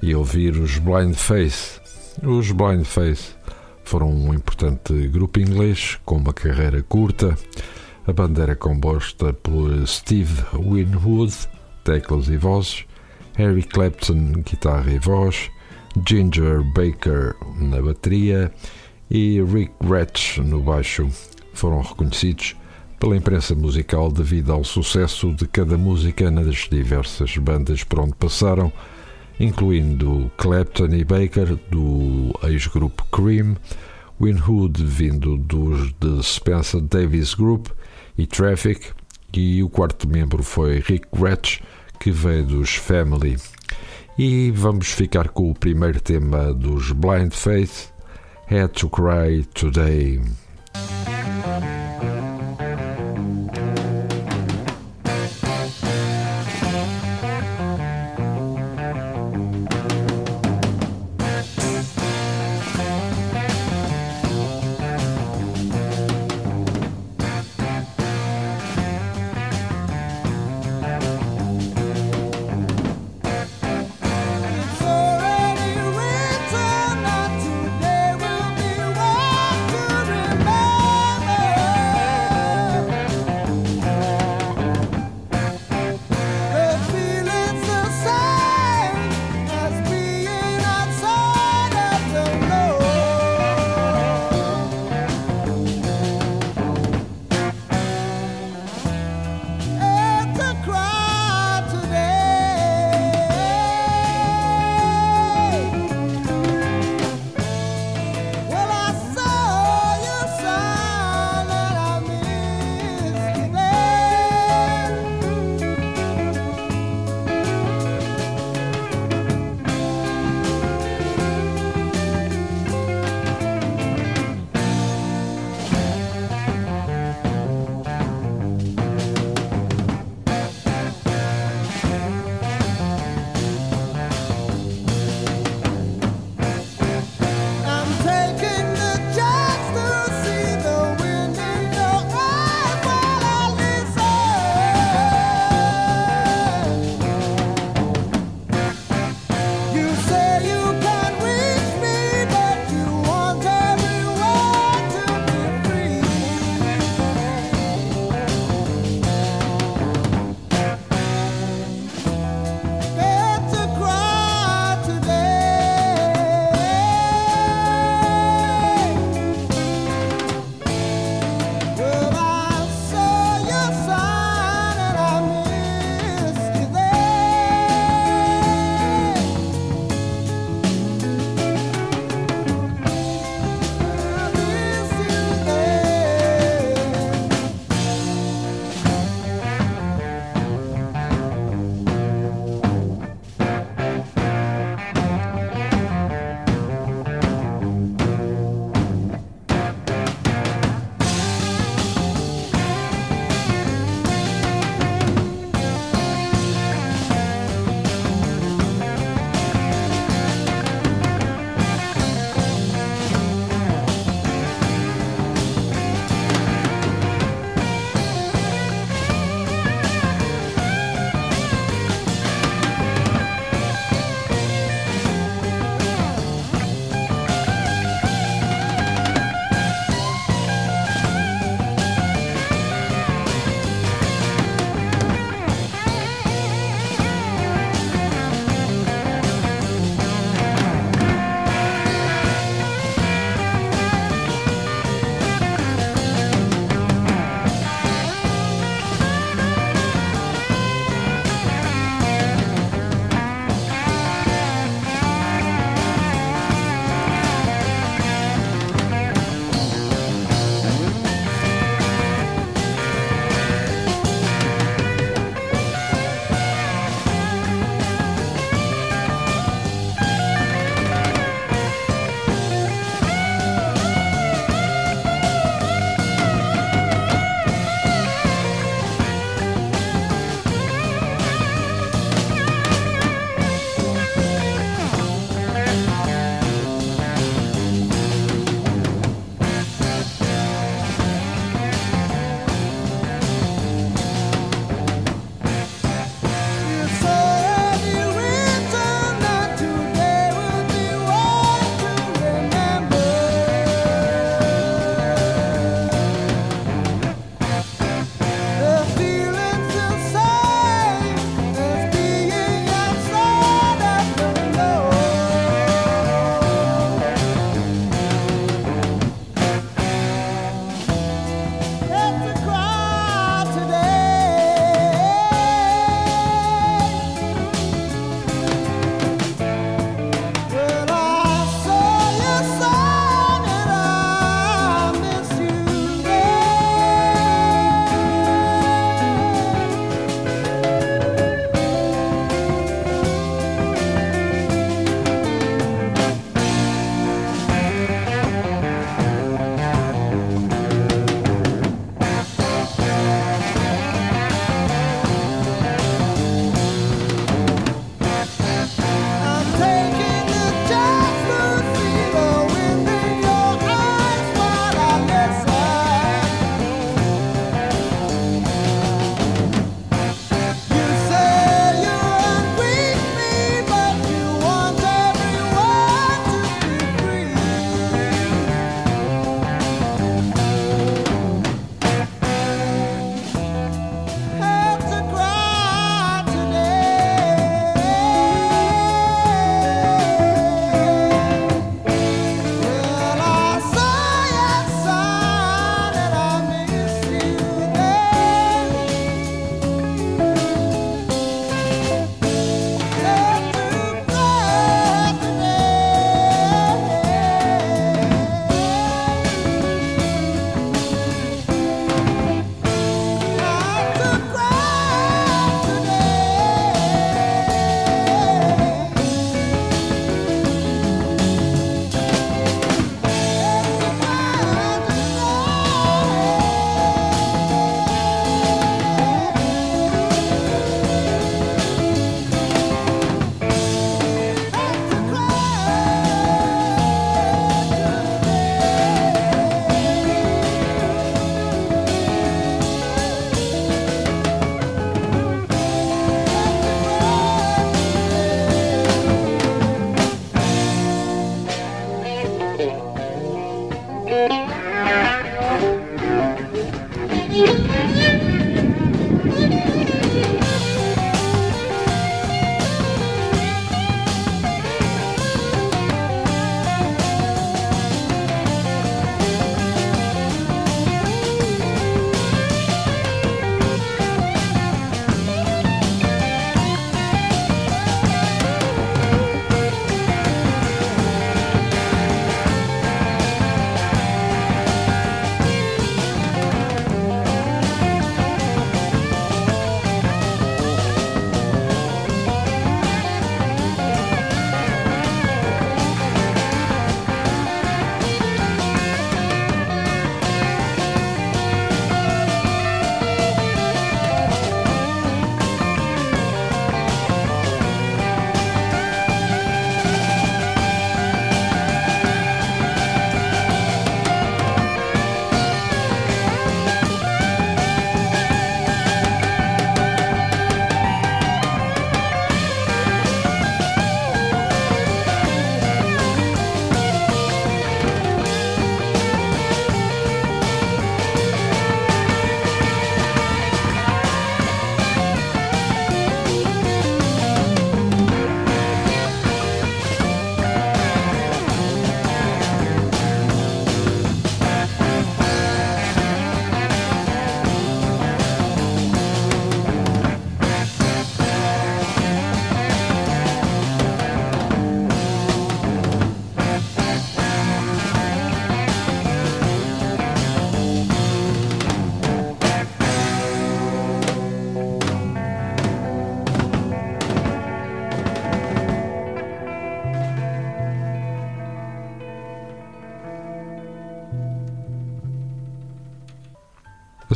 e 0.01 0.15
ouvir 0.15 0.57
os 0.57 0.79
Blind 0.79 1.13
Faith. 1.13 1.79
Os 2.23 2.51
Blind 2.51 2.83
Faith 2.83 3.35
foram 3.83 4.09
um 4.09 4.33
importante 4.33 5.07
grupo 5.09 5.39
inglês 5.39 5.99
com 6.03 6.17
uma 6.17 6.33
carreira 6.33 6.81
curta. 6.81 7.37
A 8.07 8.11
banda 8.11 8.41
era 8.41 8.55
composta 8.55 9.31
por 9.31 9.87
Steve 9.87 10.43
Winwood, 10.53 11.33
teclas 11.83 12.29
e 12.29 12.35
vozes, 12.35 12.83
Harry 13.35 13.63
Clapton, 13.63 14.41
guitarra 14.43 14.91
e 14.91 14.97
voz, 14.97 15.51
Ginger 16.05 16.63
Baker 16.73 17.35
na 17.57 17.79
bateria 17.79 18.51
e 19.09 19.39
Rick 19.43 19.71
Ratch 19.87 20.39
no 20.39 20.61
baixo. 20.61 21.07
Foram 21.53 21.81
reconhecidos 21.81 22.55
pela 23.01 23.17
imprensa 23.17 23.55
musical 23.55 24.11
devido 24.11 24.53
ao 24.53 24.63
sucesso 24.63 25.33
de 25.33 25.47
cada 25.47 25.75
música 25.75 26.29
nas 26.29 26.67
diversas 26.69 27.35
bandas 27.35 27.83
por 27.83 27.99
onde 27.99 28.13
passaram, 28.13 28.71
incluindo 29.39 30.31
Clapton 30.37 30.93
e 30.93 31.03
Baker 31.03 31.55
do 31.71 32.31
ex-grupo 32.43 33.03
Cream, 33.11 33.57
Winwood 34.21 34.85
vindo 34.85 35.35
dos 35.35 35.91
The 35.93 36.21
Spencer 36.21 36.79
Davis 36.79 37.33
Group 37.33 37.69
e 38.15 38.27
Traffic, 38.27 38.89
e 39.33 39.63
o 39.63 39.69
quarto 39.69 40.07
membro 40.07 40.43
foi 40.43 40.77
Rick 40.77 41.07
Ratch, 41.11 41.59
que 41.99 42.11
veio 42.11 42.45
dos 42.45 42.75
Family. 42.75 43.35
E 44.15 44.51
vamos 44.51 44.91
ficar 44.91 45.29
com 45.29 45.49
o 45.49 45.55
primeiro 45.55 45.99
tema 45.99 46.53
dos 46.53 46.91
Blind 46.91 47.31
Faith, 47.31 47.91
Had 48.47 48.67
to 48.67 48.87
Cry 48.89 49.43
Today. 49.55 50.21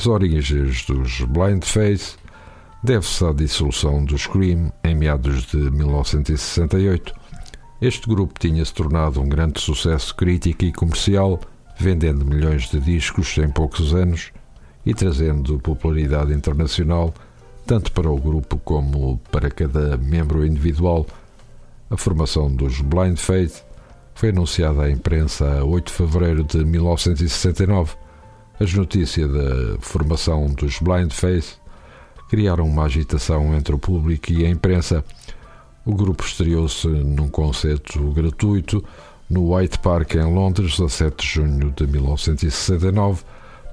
As 0.06 0.08
origens 0.08 0.86
dos 0.86 1.22
Blind 1.22 1.64
Faith 1.64 2.16
deve-se 2.84 3.26
à 3.26 3.34
dissolução 3.34 4.06
do 4.06 4.16
Scream 4.16 4.72
em 4.84 4.94
meados 4.94 5.48
de 5.48 5.58
1968. 5.58 7.12
Este 7.82 8.08
grupo 8.08 8.40
tinha 8.40 8.64
se 8.64 8.72
tornado 8.72 9.20
um 9.20 9.28
grande 9.28 9.60
sucesso 9.60 10.14
crítico 10.14 10.64
e 10.64 10.72
comercial, 10.72 11.40
vendendo 11.80 12.24
milhões 12.24 12.70
de 12.70 12.80
discos 12.80 13.36
em 13.40 13.50
poucos 13.50 13.96
anos 13.96 14.32
e 14.86 14.94
trazendo 14.94 15.58
popularidade 15.58 16.32
internacional 16.32 17.12
tanto 17.66 17.92
para 17.92 18.08
o 18.08 18.20
grupo 18.20 18.60
como 18.60 19.20
para 19.32 19.50
cada 19.50 19.98
membro 19.98 20.46
individual. 20.46 21.08
A 21.90 21.98
formação 21.98 22.56
dos 22.56 22.80
Blind 22.80 23.18
Faith 23.18 23.64
foi 24.14 24.30
anunciada 24.30 24.84
à 24.84 24.92
imprensa 24.92 25.62
a 25.62 25.64
8 25.66 25.88
de 25.88 25.94
fevereiro 25.94 26.44
de 26.44 26.64
1969. 26.64 28.05
As 28.58 28.74
notícias 28.74 29.30
da 29.30 29.78
formação 29.82 30.48
dos 30.48 30.80
Blind 30.80 31.12
Faith 31.12 31.58
criaram 32.30 32.66
uma 32.66 32.86
agitação 32.86 33.54
entre 33.54 33.76
o 33.76 33.78
público 33.78 34.32
e 34.32 34.46
a 34.46 34.50
imprensa. 34.50 35.04
O 35.86 35.94
grupo 35.94 36.24
estreou-se 36.24 36.88
num 36.88 37.28
concerto 37.28 38.00
gratuito 38.12 38.82
no 39.30 39.54
White 39.54 39.80
Park 39.80 40.16
em 40.16 40.34
Londres 40.34 40.80
a 40.80 40.88
7 40.88 41.18
de 41.18 41.34
junho 41.34 41.72
de 41.72 41.86
1969 41.86 43.24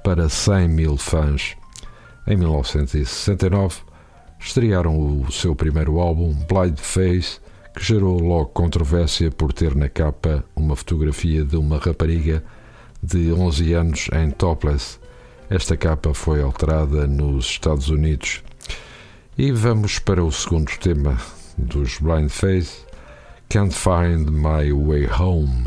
para 0.02 0.28
100 0.28 0.68
mil 0.68 0.96
fãs. 0.96 1.56
Em 2.26 2.36
1969 2.36 3.82
estrearam 4.40 4.98
o 4.98 5.30
seu 5.30 5.54
primeiro 5.54 6.00
álbum, 6.00 6.34
Blind 6.34 6.78
Face, 6.78 7.38
que 7.72 7.84
gerou 7.84 8.18
logo 8.18 8.46
controvérsia 8.46 9.30
por 9.30 9.52
ter 9.52 9.76
na 9.76 9.88
capa 9.88 10.44
uma 10.56 10.74
fotografia 10.74 11.44
de 11.44 11.56
uma 11.56 11.78
rapariga 11.78 12.42
de 13.02 13.32
11 13.32 13.72
anos 13.72 14.08
em 14.12 14.30
topless. 14.30 14.98
Esta 15.50 15.76
capa 15.76 16.14
foi 16.14 16.40
alterada 16.40 17.06
nos 17.06 17.46
Estados 17.46 17.88
Unidos. 17.88 18.42
E 19.36 19.50
vamos 19.50 19.98
para 19.98 20.22
o 20.22 20.30
segundo 20.30 20.70
tema 20.78 21.18
dos 21.58 21.98
Blind 21.98 22.30
Faith, 22.30 22.86
Can't 23.48 23.74
Find 23.74 24.30
My 24.30 24.72
Way 24.72 25.08
Home. 25.18 25.64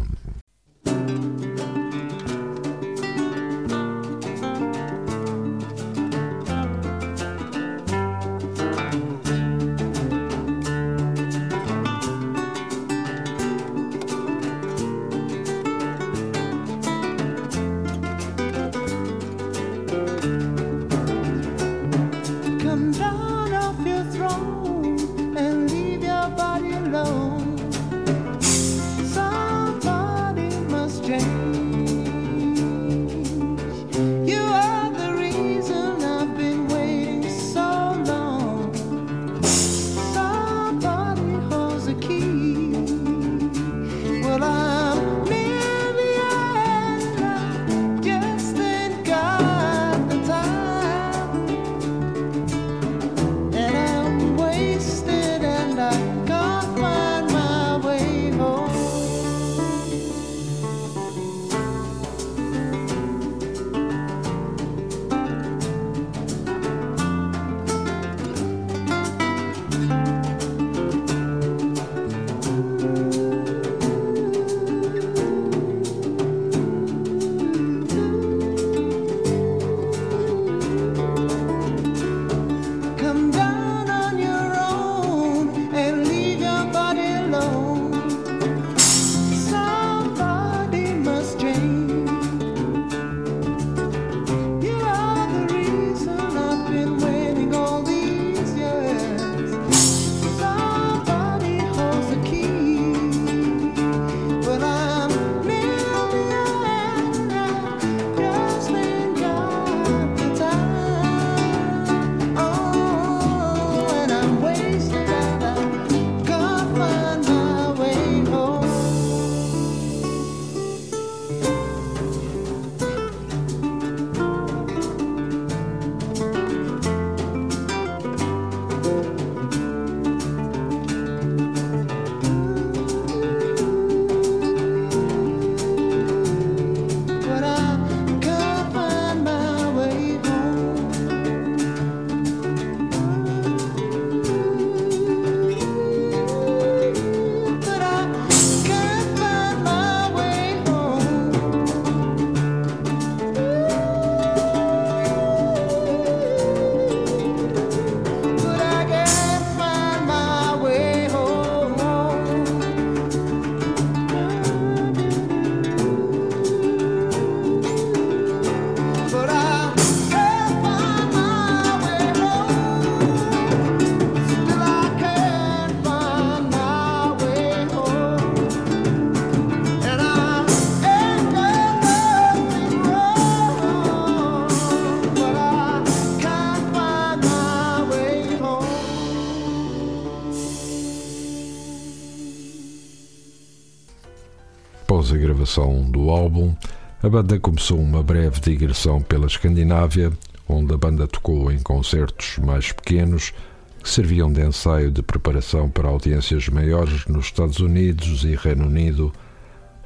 Do 195.55 196.09
álbum, 196.09 196.53
a 197.01 197.07
banda 197.07 197.39
começou 197.39 197.79
uma 197.79 198.03
breve 198.03 198.41
digressão 198.41 199.01
pela 199.01 199.25
Escandinávia, 199.25 200.11
onde 200.49 200.73
a 200.73 200.77
banda 200.77 201.07
tocou 201.07 201.49
em 201.49 201.59
concertos 201.59 202.37
mais 202.39 202.73
pequenos 202.73 203.33
que 203.81 203.89
serviam 203.89 204.29
de 204.29 204.45
ensaio 204.45 204.91
de 204.91 205.01
preparação 205.01 205.69
para 205.69 205.87
audiências 205.87 206.49
maiores 206.49 207.05
nos 207.05 207.27
Estados 207.27 207.59
Unidos 207.59 208.25
e 208.25 208.35
Reino 208.35 208.65
Unido. 208.65 209.13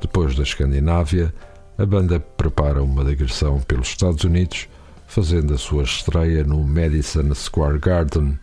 Depois 0.02 0.36
da 0.36 0.42
Escandinávia, 0.42 1.32
a 1.78 1.86
banda 1.86 2.20
prepara 2.20 2.82
uma 2.82 3.06
digressão 3.06 3.60
pelos 3.62 3.90
Estados 3.90 4.24
Unidos, 4.24 4.68
fazendo 5.06 5.54
a 5.54 5.58
sua 5.60 5.84
estreia 5.84 6.44
no 6.44 6.64
Madison 6.64 7.32
Square 7.36 7.78
Garden. 7.78 8.40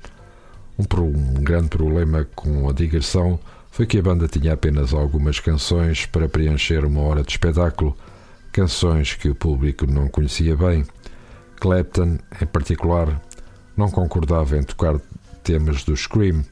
Um, 0.79 1.07
um 1.07 1.43
grande 1.43 1.70
problema 1.70 2.24
com 2.37 2.68
a 2.68 2.72
digressão 2.72 3.41
foi 3.77 3.85
que 3.85 3.99
a 3.99 4.03
banda 4.03 4.27
tinha 4.27 4.55
apenas 4.55 4.95
algumas 4.95 5.39
canções 5.39 6.07
para 6.07 6.27
preencher 6.27 6.83
uma 6.83 7.03
hora 7.03 7.22
de 7.22 7.33
espetáculo, 7.33 7.95
canções 8.51 9.12
que 9.12 9.29
o 9.29 9.35
público 9.35 9.87
não 9.87 10.09
conhecia 10.09 10.57
bem. 10.57 10.87
Clapton, 11.61 12.16
em 12.41 12.47
particular, 12.47 13.20
não 13.77 13.91
concordava 13.91 14.57
em 14.57 14.62
tocar 14.62 14.99
temas 15.45 15.85
do 15.85 15.95
Scream, 15.95 16.43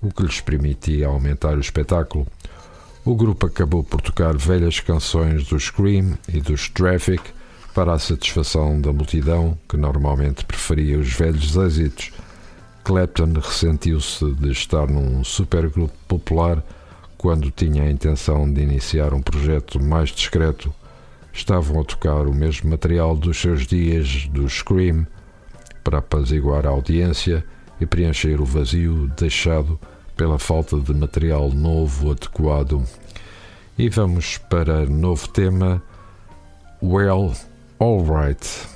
o 0.00 0.10
que 0.10 0.22
lhes 0.22 0.40
permitia 0.40 1.08
aumentar 1.08 1.58
o 1.58 1.60
espetáculo. 1.60 2.26
O 3.04 3.14
grupo 3.14 3.44
acabou 3.44 3.84
por 3.84 4.00
tocar 4.00 4.34
velhas 4.34 4.80
canções 4.80 5.46
do 5.46 5.60
Scream 5.60 6.16
e 6.26 6.40
dos 6.40 6.70
Traffic 6.70 7.22
para 7.74 7.92
a 7.92 7.98
satisfação 7.98 8.80
da 8.80 8.94
multidão, 8.94 9.58
que 9.68 9.76
normalmente 9.76 10.42
preferia 10.46 10.98
os 10.98 11.12
velhos 11.12 11.54
êxitos. 11.54 12.12
Clapton 12.84 13.34
ressentiu-se 13.34 14.32
de 14.32 14.50
estar 14.50 14.88
num 14.88 15.22
supergrupo 15.22 15.94
popular 16.08 16.62
quando 17.16 17.50
tinha 17.50 17.84
a 17.84 17.90
intenção 17.90 18.52
de 18.52 18.60
iniciar 18.60 19.14
um 19.14 19.22
projeto 19.22 19.80
mais 19.80 20.10
discreto. 20.10 20.74
Estavam 21.32 21.80
a 21.80 21.84
tocar 21.84 22.26
o 22.26 22.34
mesmo 22.34 22.70
material 22.70 23.16
dos 23.16 23.40
seus 23.40 23.66
dias 23.66 24.26
do 24.26 24.48
Scream 24.48 25.06
para 25.84 25.98
apaziguar 25.98 26.66
a 26.66 26.70
audiência 26.70 27.44
e 27.80 27.86
preencher 27.86 28.40
o 28.40 28.44
vazio 28.44 29.10
deixado 29.16 29.78
pela 30.16 30.38
falta 30.38 30.78
de 30.78 30.92
material 30.92 31.50
novo 31.50 32.10
adequado. 32.10 32.84
E 33.78 33.88
vamos 33.88 34.38
para 34.38 34.84
novo 34.86 35.28
tema, 35.28 35.82
Well, 36.82 37.32
Alright. 37.78 38.68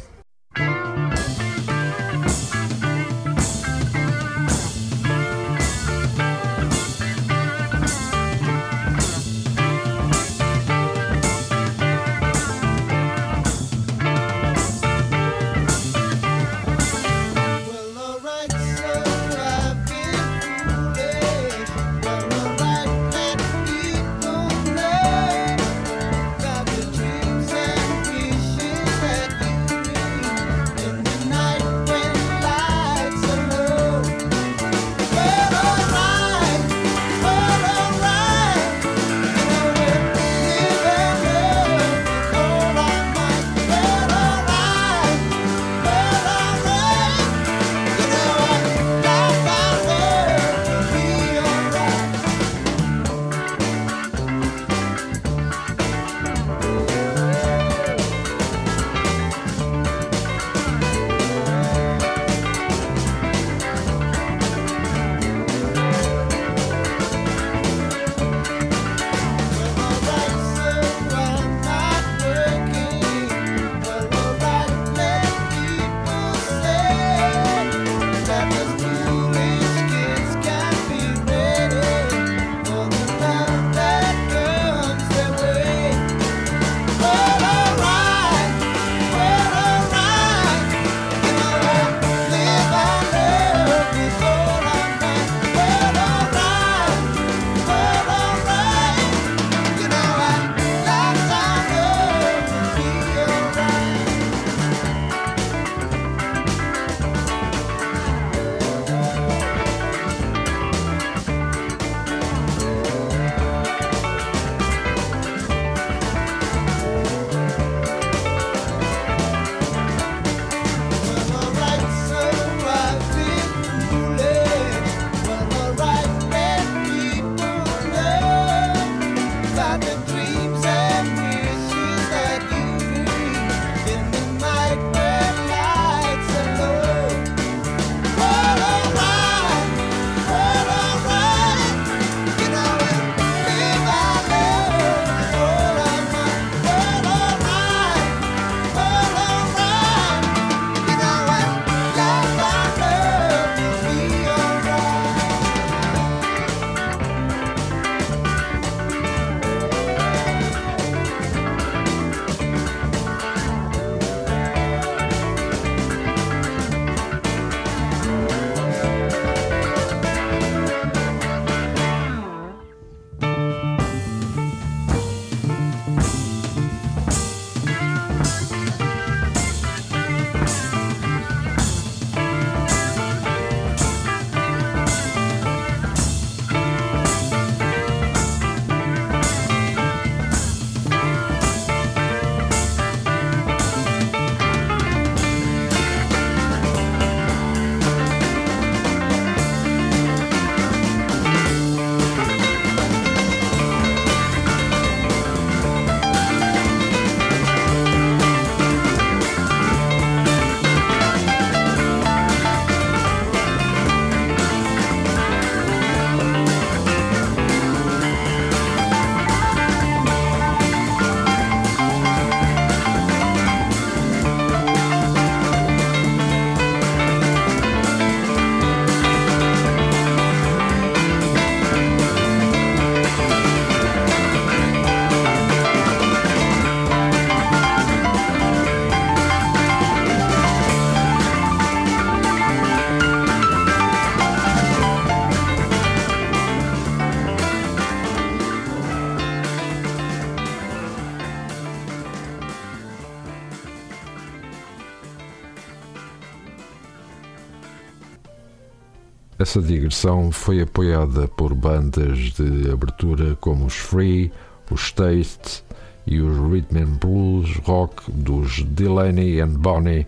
Essa 259.56 259.66
digressão 259.66 260.30
foi 260.30 260.60
apoiada 260.60 261.26
por 261.28 261.54
bandas 261.54 262.18
de 262.34 262.70
abertura 262.70 263.38
como 263.40 263.64
os 263.64 263.72
Free, 263.72 264.30
os 264.70 264.92
Taste 264.92 265.64
e 266.06 266.20
os 266.20 266.36
Rhythm 266.36 266.76
and 266.76 266.98
Blues 267.00 267.56
Rock 267.64 268.12
dos 268.12 268.62
Delaney 268.64 269.40
and 269.40 269.54
Bonnie. 269.54 270.06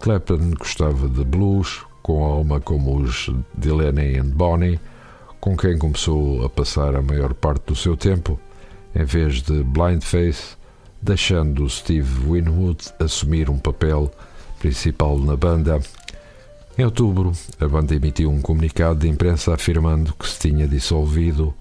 Clapton 0.00 0.50
gostava 0.58 1.08
de 1.08 1.22
blues, 1.22 1.82
com 2.02 2.24
alma 2.24 2.58
como 2.58 2.96
os 2.96 3.30
Delaney 3.54 4.18
and 4.18 4.30
Bonnie, 4.30 4.80
com 5.40 5.56
quem 5.56 5.78
começou 5.78 6.44
a 6.44 6.48
passar 6.48 6.96
a 6.96 7.02
maior 7.02 7.34
parte 7.34 7.66
do 7.66 7.76
seu 7.76 7.96
tempo, 7.96 8.36
em 8.96 9.04
vez 9.04 9.42
de 9.42 9.62
Blindface, 9.62 10.56
deixando 11.00 11.70
Steve 11.70 12.28
Winwood 12.28 12.92
assumir 12.98 13.48
um 13.48 13.60
papel 13.60 14.10
principal 14.58 15.16
na 15.20 15.36
banda. 15.36 15.80
Em 16.82 16.84
outubro, 16.84 17.30
a 17.60 17.68
banda 17.68 17.94
emitiu 17.94 18.28
um 18.28 18.42
comunicado 18.42 18.98
de 18.98 19.08
imprensa 19.08 19.54
afirmando 19.54 20.12
que 20.14 20.28
se 20.28 20.48
tinha 20.48 20.66
dissolvido, 20.66 21.54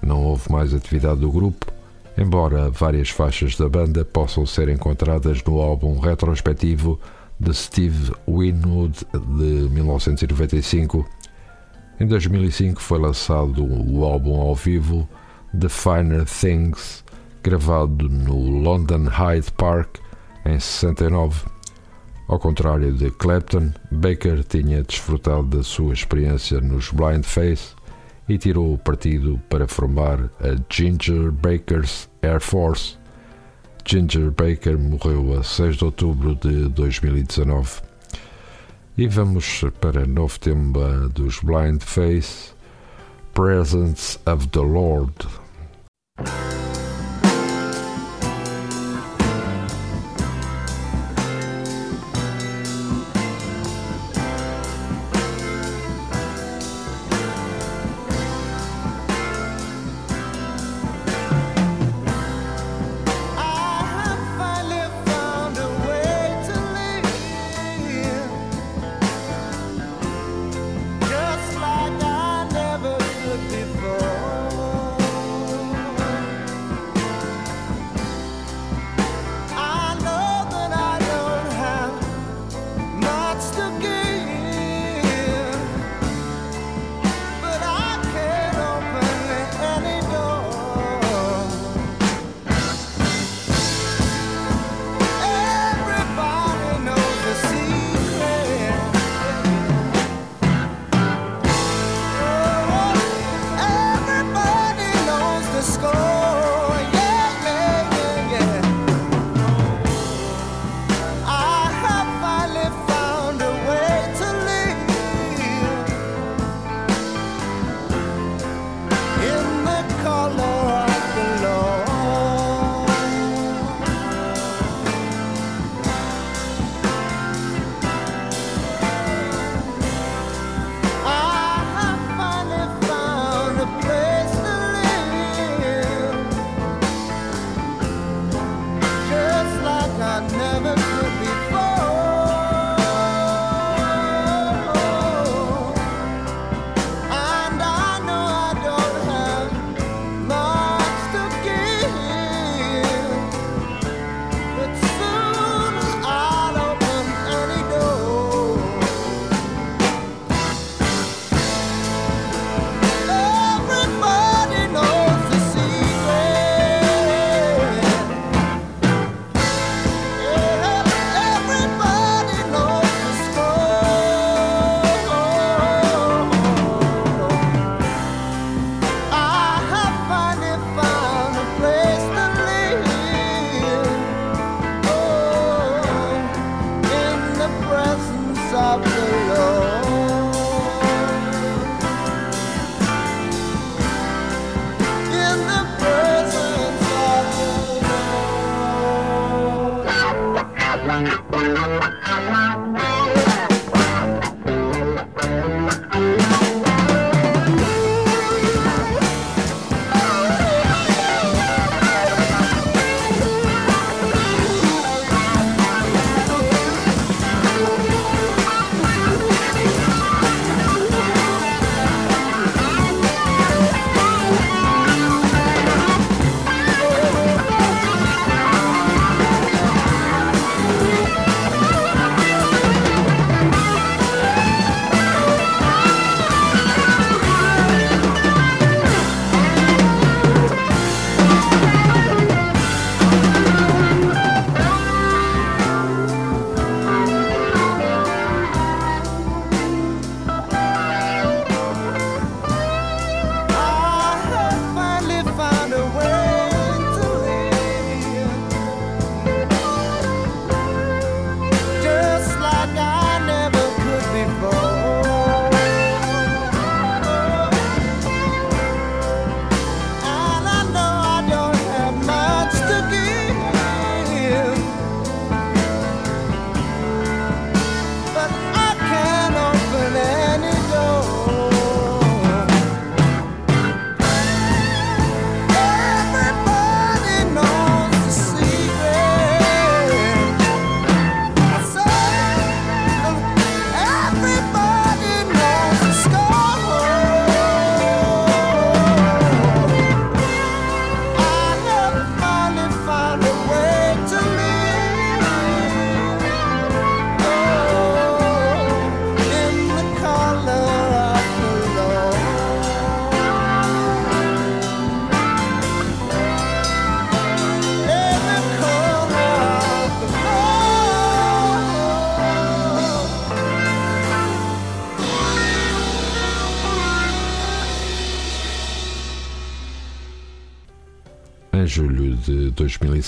não 0.00 0.22
houve 0.22 0.48
mais 0.48 0.72
atividade 0.72 1.18
do 1.18 1.28
grupo, 1.28 1.66
embora 2.16 2.70
várias 2.70 3.10
faixas 3.10 3.56
da 3.56 3.68
banda 3.68 4.04
possam 4.04 4.46
ser 4.46 4.68
encontradas 4.68 5.42
no 5.42 5.60
álbum 5.60 5.98
retrospectivo 5.98 7.00
de 7.40 7.52
Steve 7.52 8.12
Winwood 8.28 9.04
de 9.12 9.68
1995. 9.74 11.04
Em 11.98 12.06
2005 12.06 12.80
foi 12.80 13.00
lançado 13.00 13.64
o 13.64 14.04
álbum 14.04 14.40
ao 14.40 14.54
vivo 14.54 15.08
The 15.50 15.68
Finer 15.68 16.24
Things, 16.26 17.02
gravado 17.42 18.08
no 18.08 18.38
London 18.38 19.08
Hyde 19.08 19.50
Park 19.50 19.96
em 20.46 20.60
69. 20.60 21.59
Ao 22.30 22.38
contrário 22.38 22.92
de 22.92 23.10
Clapton, 23.10 23.72
Baker 23.90 24.44
tinha 24.44 24.84
desfrutado 24.84 25.42
da 25.42 25.64
sua 25.64 25.92
experiência 25.92 26.60
nos 26.60 26.92
Blind 26.92 27.24
Faith 27.24 27.74
e 28.28 28.38
tirou 28.38 28.72
o 28.72 28.78
partido 28.78 29.40
para 29.48 29.66
formar 29.66 30.30
a 30.38 30.54
Ginger 30.72 31.32
Baker's 31.32 32.08
Air 32.22 32.40
Force. 32.40 32.96
Ginger 33.84 34.30
Baker 34.30 34.78
morreu 34.78 35.40
a 35.40 35.42
6 35.42 35.78
de 35.78 35.84
outubro 35.84 36.36
de 36.36 36.68
2019. 36.68 37.82
E 38.96 39.08
vamos 39.08 39.64
para 39.80 40.06
novo 40.06 40.38
tema 40.38 41.08
dos 41.12 41.40
Blind 41.40 41.82
Faith, 41.82 42.54
Presence 43.34 44.20
of 44.24 44.46
the 44.50 44.60
Lord. 44.60 45.16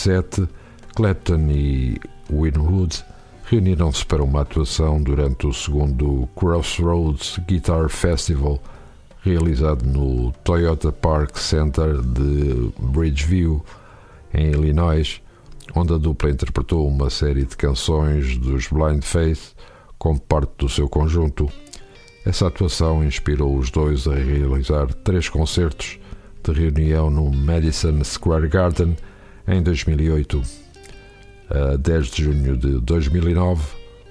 2007, 0.03 0.49
Clapton 0.95 1.49
e 1.51 2.01
Winwood 2.29 3.05
reuniram-se 3.45 4.05
para 4.05 4.23
uma 4.23 4.41
atuação 4.41 5.01
durante 5.01 5.47
o 5.47 5.53
segundo 5.53 6.29
Crossroads 6.35 7.39
Guitar 7.47 7.89
Festival, 7.89 8.61
realizado 9.23 9.85
no 9.85 10.33
Toyota 10.45 10.91
Park 10.91 11.37
Center 11.37 12.01
de 12.01 12.73
Bridgeview, 12.79 13.65
em 14.35 14.51
Illinois, 14.51 15.21
onde 15.75 15.95
a 15.95 15.99
dupla 15.99 16.31
interpretou 16.31 16.89
uma 16.89 17.09
série 17.09 17.45
de 17.45 17.57
canções 17.57 18.37
dos 18.39 18.67
Blind 18.69 19.05
Faith 19.05 19.55
como 19.99 20.19
parte 20.19 20.53
do 20.59 20.69
seu 20.69 20.89
conjunto. 20.89 21.49
Essa 22.27 22.49
atuação 22.49 23.05
inspirou 23.05 23.57
os 23.57 23.71
dois 23.71 24.09
a 24.09 24.15
realizar 24.15 24.93
três 25.05 25.29
concertos 25.29 25.99
de 26.43 26.53
reunião 26.53 27.11
no 27.11 27.31
Madison 27.31 28.03
Square 28.03 28.49
Garden 28.49 28.97
em 29.47 29.63
2008. 29.63 30.43
A 31.51 31.77
10 31.77 32.07
de 32.07 32.25
junho 32.25 32.57
de 32.57 32.79
2009, 32.81 33.63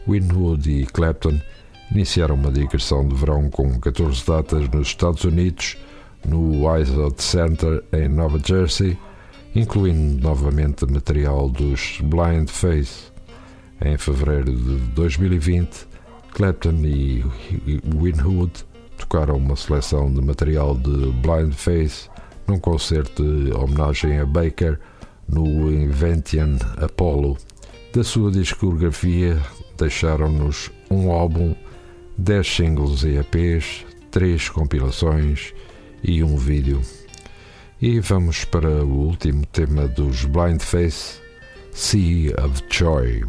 Winwood 0.07 0.69
e 0.69 0.85
Clapton 0.85 1.39
iniciaram 1.91 2.35
uma 2.35 2.51
digressão 2.51 3.07
de 3.07 3.15
verão 3.15 3.49
com 3.49 3.79
14 3.79 4.25
datas 4.25 4.69
nos 4.69 4.87
Estados 4.87 5.23
Unidos, 5.23 5.77
no 6.25 6.63
Izod 6.77 7.21
Center 7.21 7.83
em 7.91 8.07
Nova 8.07 8.39
Jersey, 8.43 8.97
incluindo 9.55 10.21
novamente 10.21 10.85
material 10.85 11.49
dos 11.49 11.99
Blind 12.03 12.49
Faith. 12.49 13.11
Em 13.83 13.97
fevereiro 13.97 14.55
de 14.55 14.77
2020, 14.93 15.87
Clapton 16.33 16.75
e 16.85 17.25
Winwood 17.83 18.65
tocaram 18.97 19.37
uma 19.37 19.55
seleção 19.55 20.13
de 20.13 20.21
material 20.21 20.75
de 20.75 21.11
Blind 21.13 21.53
Faith 21.53 22.07
num 22.47 22.59
concerto 22.59 23.23
de 23.23 23.51
homenagem 23.51 24.19
a 24.19 24.25
Baker 24.25 24.79
no 25.27 25.71
Inventian 25.71 26.57
Apollo. 26.77 27.37
Da 27.93 28.03
sua 28.03 28.31
discografia, 28.31 29.41
deixaram-nos 29.77 30.71
um 30.89 31.11
álbum, 31.11 31.55
10 32.17 32.47
singles 32.47 33.03
e 33.03 33.17
EPs, 33.17 33.85
3 34.11 34.49
compilações 34.49 35.53
e 36.03 36.23
um 36.23 36.37
vídeo. 36.37 36.81
E 37.81 37.99
vamos 37.99 38.45
para 38.45 38.85
o 38.85 39.07
último 39.07 39.45
tema 39.45 39.87
dos 39.87 40.25
Blind 40.25 40.61
Face, 40.61 41.19
Sea 41.73 42.33
of 42.45 42.61
Joy. 42.69 43.23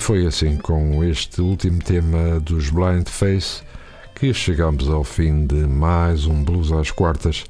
Foi 0.00 0.26
assim 0.26 0.56
com 0.56 1.04
este 1.04 1.42
último 1.42 1.78
tema 1.78 2.40
dos 2.40 2.70
Blind 2.70 3.06
Face 3.06 3.62
que 4.14 4.32
chegamos 4.32 4.88
ao 4.88 5.04
fim 5.04 5.46
de 5.46 5.66
mais 5.66 6.24
um 6.26 6.42
Blues 6.42 6.72
às 6.72 6.90
Quartas. 6.90 7.44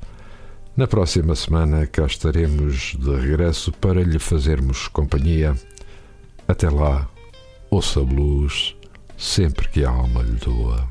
Na 0.76 0.86
próxima 0.86 1.36
semana 1.36 1.86
cá 1.86 2.06
estaremos 2.06 2.96
de 2.98 3.14
regresso 3.14 3.72
para 3.72 4.02
lhe 4.02 4.18
fazermos 4.18 4.88
companhia. 4.88 5.54
Até 6.46 6.68
lá, 6.68 7.08
ouça 7.70 8.00
blues 8.00 8.76
sempre 9.16 9.68
que 9.68 9.84
a 9.84 9.90
alma 9.90 10.22
lhe 10.22 10.36
doa. 10.36 10.88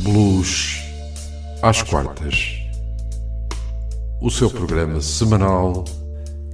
Blues 0.00 0.80
às 1.62 1.82
quartas. 1.82 2.58
O 4.20 4.30
seu 4.30 4.50
programa 4.50 5.00
semanal 5.00 5.84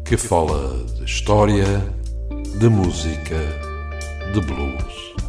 que 0.05 0.17
fala 0.17 0.85
de 0.95 1.05
história, 1.05 1.97
de 2.59 2.69
música, 2.71 3.39
de 4.33 4.41
blues. 4.41 5.26